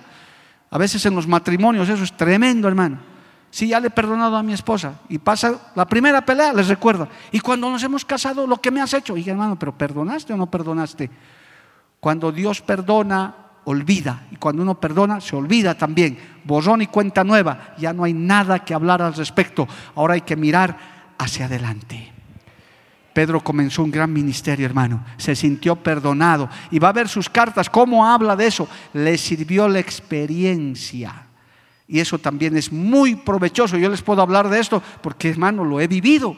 [0.71, 2.97] A veces en los matrimonios eso es tremendo, hermano.
[3.51, 7.07] Si ya le he perdonado a mi esposa y pasa la primera pelea, les recuerdo.
[7.31, 9.17] Y cuando nos hemos casado, lo que me has hecho.
[9.17, 11.09] Y hermano, pero ¿perdonaste o no perdonaste?
[11.99, 13.33] Cuando Dios perdona,
[13.65, 14.27] olvida.
[14.31, 16.17] Y cuando uno perdona, se olvida también.
[16.43, 17.75] Borrón y cuenta nueva.
[17.77, 19.67] Ya no hay nada que hablar al respecto.
[19.95, 20.77] Ahora hay que mirar
[21.17, 22.11] hacia adelante.
[23.13, 25.03] Pedro comenzó un gran ministerio, hermano.
[25.17, 26.49] Se sintió perdonado.
[26.71, 27.69] Y va a ver sus cartas.
[27.69, 28.67] ¿Cómo habla de eso?
[28.93, 31.27] Le sirvió la experiencia.
[31.87, 33.77] Y eso también es muy provechoso.
[33.77, 36.37] Yo les puedo hablar de esto porque, hermano, lo he vivido.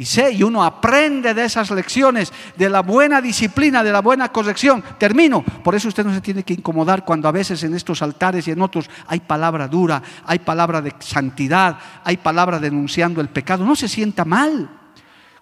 [0.00, 4.32] Y sé, y uno aprende de esas lecciones, de la buena disciplina, de la buena
[4.32, 4.82] corrección.
[4.96, 5.42] Termino.
[5.42, 8.52] Por eso usted no se tiene que incomodar cuando a veces en estos altares y
[8.52, 13.62] en otros hay palabra dura, hay palabra de santidad, hay palabra denunciando el pecado.
[13.62, 14.70] No se sienta mal.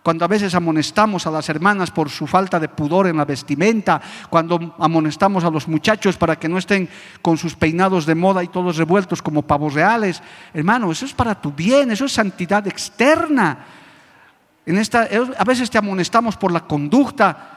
[0.03, 4.03] Cuando a veces amonestamos a las hermanas por su falta de pudor en la vestimenta,
[4.29, 6.89] cuando amonestamos a los muchachos para que no estén
[7.23, 10.21] con sus peinados de moda y todos revueltos como pavos reales,
[10.53, 13.77] hermano, eso es para tu bien, eso es santidad externa
[14.77, 15.09] esta,
[15.39, 17.55] a veces te amonestamos por la conducta.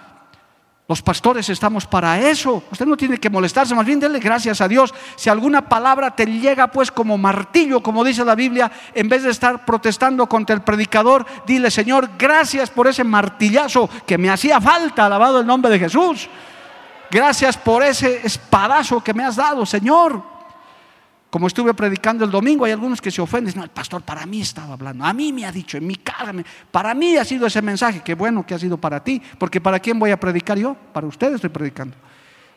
[0.87, 2.63] Los pastores estamos para eso.
[2.71, 4.93] Usted no tiene que molestarse, más bien denle gracias a Dios.
[5.15, 9.31] Si alguna palabra te llega pues como martillo, como dice la Biblia, en vez de
[9.31, 15.05] estar protestando contra el predicador, dile, Señor, gracias por ese martillazo que me hacía falta,
[15.05, 16.29] alabado el nombre de Jesús.
[17.09, 20.30] Gracias por ese espadazo que me has dado, Señor.
[21.31, 23.53] Como estuve predicando el domingo, hay algunos que se ofenden.
[23.55, 25.05] No, el pastor para mí estaba hablando.
[25.05, 26.33] A mí me ha dicho, en mi cara.
[26.69, 28.01] Para mí ha sido ese mensaje.
[28.03, 29.21] Qué bueno que ha sido para ti.
[29.37, 30.75] Porque ¿para quién voy a predicar yo?
[30.91, 31.95] Para usted estoy predicando.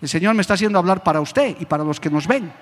[0.03, 2.53] El Señor me está haciendo hablar para usted y para los que nos ven.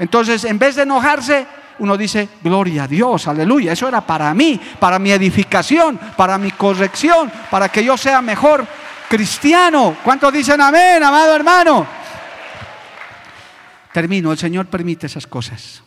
[0.00, 1.46] Entonces, en vez de enojarse,
[1.78, 3.72] uno dice, gloria a Dios, aleluya.
[3.72, 8.66] Eso era para mí, para mi edificación, para mi corrección, para que yo sea mejor
[9.08, 9.98] cristiano.
[10.02, 11.97] ¿Cuántos dicen amén, amado hermano?
[13.92, 15.82] Termino, el Señor permite esas cosas.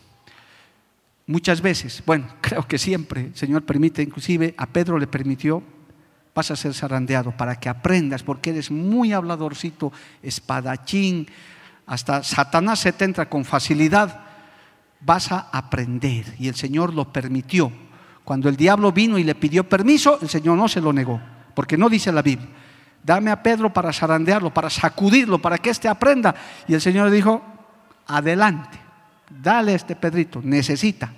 [1.26, 5.62] Muchas veces, bueno, creo que siempre, el Señor permite, inclusive a Pedro le permitió,
[6.34, 9.92] vas a ser zarandeado para que aprendas, porque eres muy habladorcito,
[10.22, 11.28] espadachín,
[11.86, 14.20] hasta Satanás se te entra con facilidad,
[15.00, 16.24] vas a aprender.
[16.38, 17.72] Y el Señor lo permitió.
[18.24, 21.20] Cuando el diablo vino y le pidió permiso, el Señor no se lo negó,
[21.54, 22.48] porque no dice la Biblia.
[23.04, 26.34] Dame a Pedro para zarandearlo, para sacudirlo, para que éste aprenda.
[26.68, 27.42] Y el Señor dijo,
[28.16, 28.78] adelante,
[29.28, 31.12] dale a este Pedrito, necesita.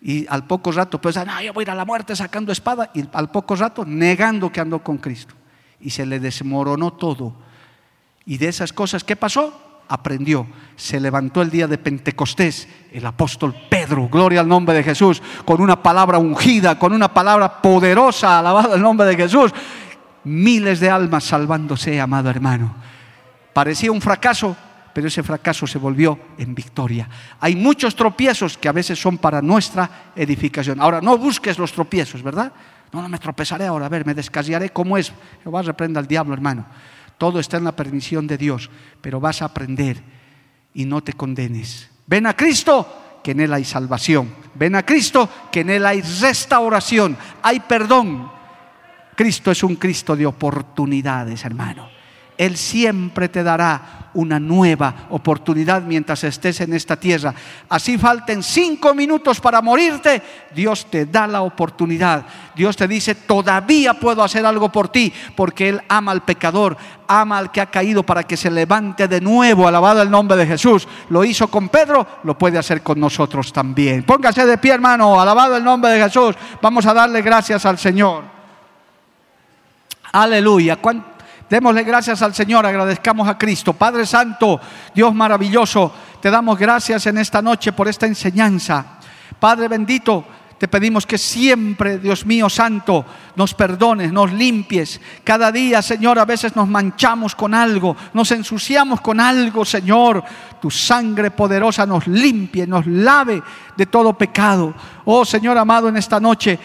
[0.00, 2.90] Y al poco rato, pues, no, yo voy a ir a la muerte sacando espada.
[2.92, 5.34] Y al poco rato, negando que andó con Cristo.
[5.80, 7.34] Y se le desmoronó todo.
[8.26, 9.64] Y de esas cosas, ¿qué pasó?
[9.88, 10.46] aprendió.
[10.76, 15.60] Se levantó el día de Pentecostés el apóstol Pedro, gloria al nombre de Jesús, con
[15.60, 19.52] una palabra ungida, con una palabra poderosa, alabado el nombre de Jesús.
[20.24, 22.74] Miles de almas salvándose, amado hermano.
[23.52, 24.56] Parecía un fracaso,
[24.94, 27.08] pero ese fracaso se volvió en victoria.
[27.40, 30.80] Hay muchos tropiezos que a veces son para nuestra edificación.
[30.80, 32.52] Ahora, no busques los tropiezos, ¿verdad?
[32.92, 34.70] No, no me tropezaré ahora, a ver, me descasiaré.
[34.70, 35.12] ¿Cómo es?
[35.42, 36.64] Jehová reprenda al diablo, hermano.
[37.18, 38.70] Todo está en la permisión de Dios,
[39.00, 40.00] pero vas a aprender
[40.72, 41.90] y no te condenes.
[42.06, 44.32] Ven a Cristo, que en Él hay salvación.
[44.54, 48.30] Ven a Cristo, que en Él hay restauración, hay perdón.
[49.16, 51.93] Cristo es un Cristo de oportunidades, hermano.
[52.36, 57.34] Él siempre te dará una nueva oportunidad mientras estés en esta tierra.
[57.68, 60.22] Así falten cinco minutos para morirte,
[60.54, 62.24] Dios te da la oportunidad.
[62.54, 66.76] Dios te dice, todavía puedo hacer algo por ti, porque Él ama al pecador,
[67.08, 70.46] ama al que ha caído para que se levante de nuevo, alabado el nombre de
[70.46, 70.86] Jesús.
[71.10, 74.04] Lo hizo con Pedro, lo puede hacer con nosotros también.
[74.04, 76.36] Póngase de pie, hermano, alabado el nombre de Jesús.
[76.62, 78.22] Vamos a darle gracias al Señor.
[80.12, 80.78] Aleluya.
[81.54, 83.74] Démosle gracias al Señor, agradezcamos a Cristo.
[83.74, 84.60] Padre Santo,
[84.92, 88.98] Dios maravilloso, te damos gracias en esta noche por esta enseñanza.
[89.38, 90.24] Padre bendito,
[90.58, 95.00] te pedimos que siempre, Dios mío santo, nos perdones, nos limpies.
[95.22, 100.24] Cada día, Señor, a veces nos manchamos con algo, nos ensuciamos con algo, Señor.
[100.60, 103.40] Tu sangre poderosa nos limpie, nos lave
[103.76, 104.74] de todo pecado.
[105.04, 106.58] Oh, Señor amado, en esta noche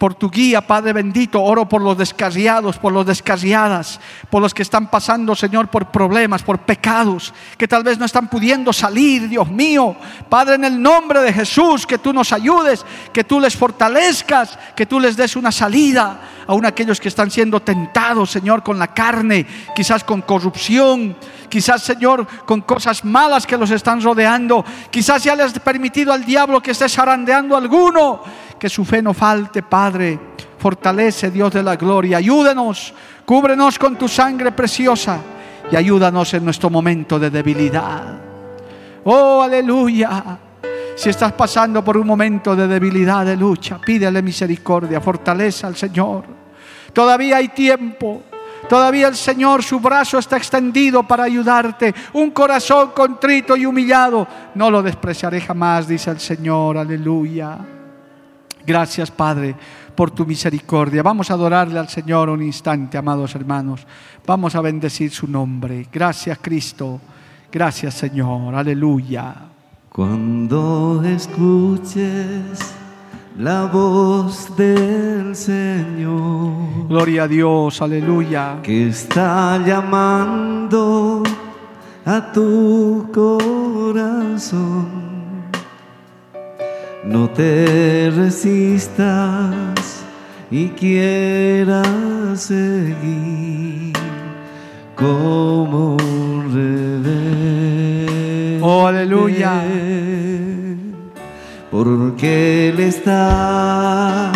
[0.00, 1.42] por tu guía, Padre bendito.
[1.42, 6.42] Oro por los descarriados, por los descarriadas, por los que están pasando, Señor, por problemas,
[6.42, 9.94] por pecados, que tal vez no están pudiendo salir, Dios mío.
[10.30, 12.82] Padre, en el nombre de Jesús, que tú nos ayudes,
[13.12, 16.18] que tú les fortalezcas, que tú les des una salida.
[16.46, 19.46] Aún aquellos que están siendo tentados, Señor, con la carne,
[19.76, 21.14] quizás con corrupción,
[21.50, 24.64] quizás, Señor, con cosas malas que los están rodeando.
[24.90, 28.22] Quizás ya les has permitido al diablo que esté zarandeando alguno
[28.60, 30.18] que su fe no falte, Padre.
[30.58, 32.18] Fortalece, Dios de la gloria.
[32.18, 32.92] Ayúdenos,
[33.24, 35.18] cúbrenos con tu sangre preciosa
[35.72, 38.18] y ayúdanos en nuestro momento de debilidad.
[39.04, 40.38] Oh, aleluya.
[40.94, 46.24] Si estás pasando por un momento de debilidad, de lucha, pídele misericordia, fortaleza al Señor.
[46.92, 48.24] Todavía hay tiempo.
[48.68, 51.94] Todavía el Señor, su brazo está extendido para ayudarte.
[52.12, 56.76] Un corazón contrito y humillado, no lo despreciaré jamás, dice el Señor.
[56.76, 57.79] Aleluya.
[58.66, 59.54] Gracias, Padre,
[59.94, 61.02] por tu misericordia.
[61.02, 63.86] Vamos a adorarle al Señor un instante, amados hermanos.
[64.26, 65.86] Vamos a bendecir su nombre.
[65.92, 67.00] Gracias, Cristo.
[67.50, 68.54] Gracias, Señor.
[68.54, 69.34] Aleluya.
[69.90, 72.74] Cuando escuches
[73.38, 76.88] la voz del Señor.
[76.88, 78.60] Gloria a Dios, aleluya.
[78.62, 81.22] Que está llamando
[82.04, 85.09] a tu corazón
[87.04, 90.04] no te resistas
[90.50, 91.88] y quieras
[92.34, 93.92] seguir
[94.96, 97.80] como un rebelde.
[98.62, 99.62] Oh, aleluya.
[101.70, 104.32] Porque Él está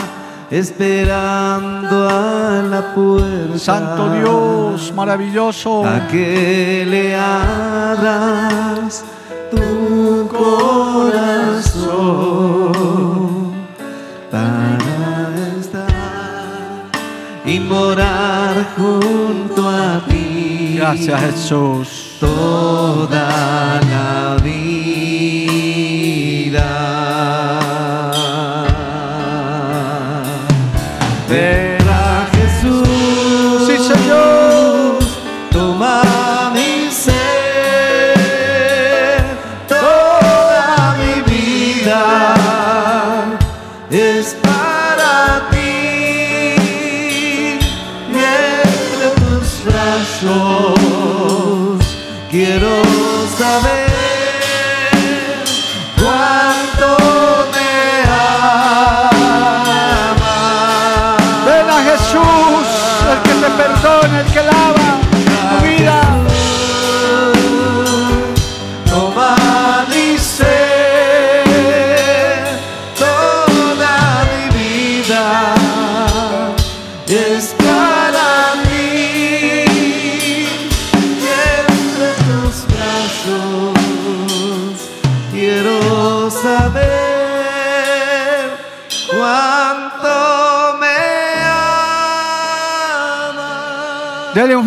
[0.51, 3.59] esperando a la puerta.
[3.59, 5.85] Santo Dios, maravilloso.
[5.85, 9.05] A que le abras
[9.51, 11.35] tu corazón
[17.55, 20.75] y morar junto a ti.
[20.77, 22.17] Gracias Jesús.
[22.19, 25.05] Toda la vida.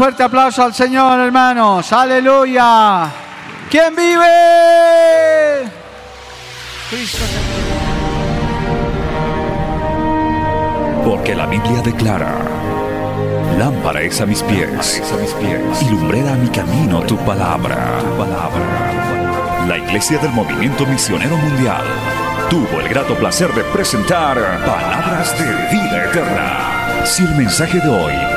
[0.08, 1.92] Fuerte aplauso al Señor, hermanos.
[1.92, 3.12] Aleluya.
[3.70, 5.70] ¿Quién vive?
[6.90, 7.26] Cristo.
[11.04, 12.38] Porque la Biblia declara,
[13.58, 18.00] lámpara es a mis pies, a mis pies, y lumbrera a mi camino tu palabra,
[18.00, 19.66] tu palabra.
[19.68, 21.84] La Iglesia del Movimiento Misionero Mundial
[22.50, 27.04] tuvo el grato placer de presentar Palabras de Vida Eterna.
[27.04, 28.37] Si el mensaje de hoy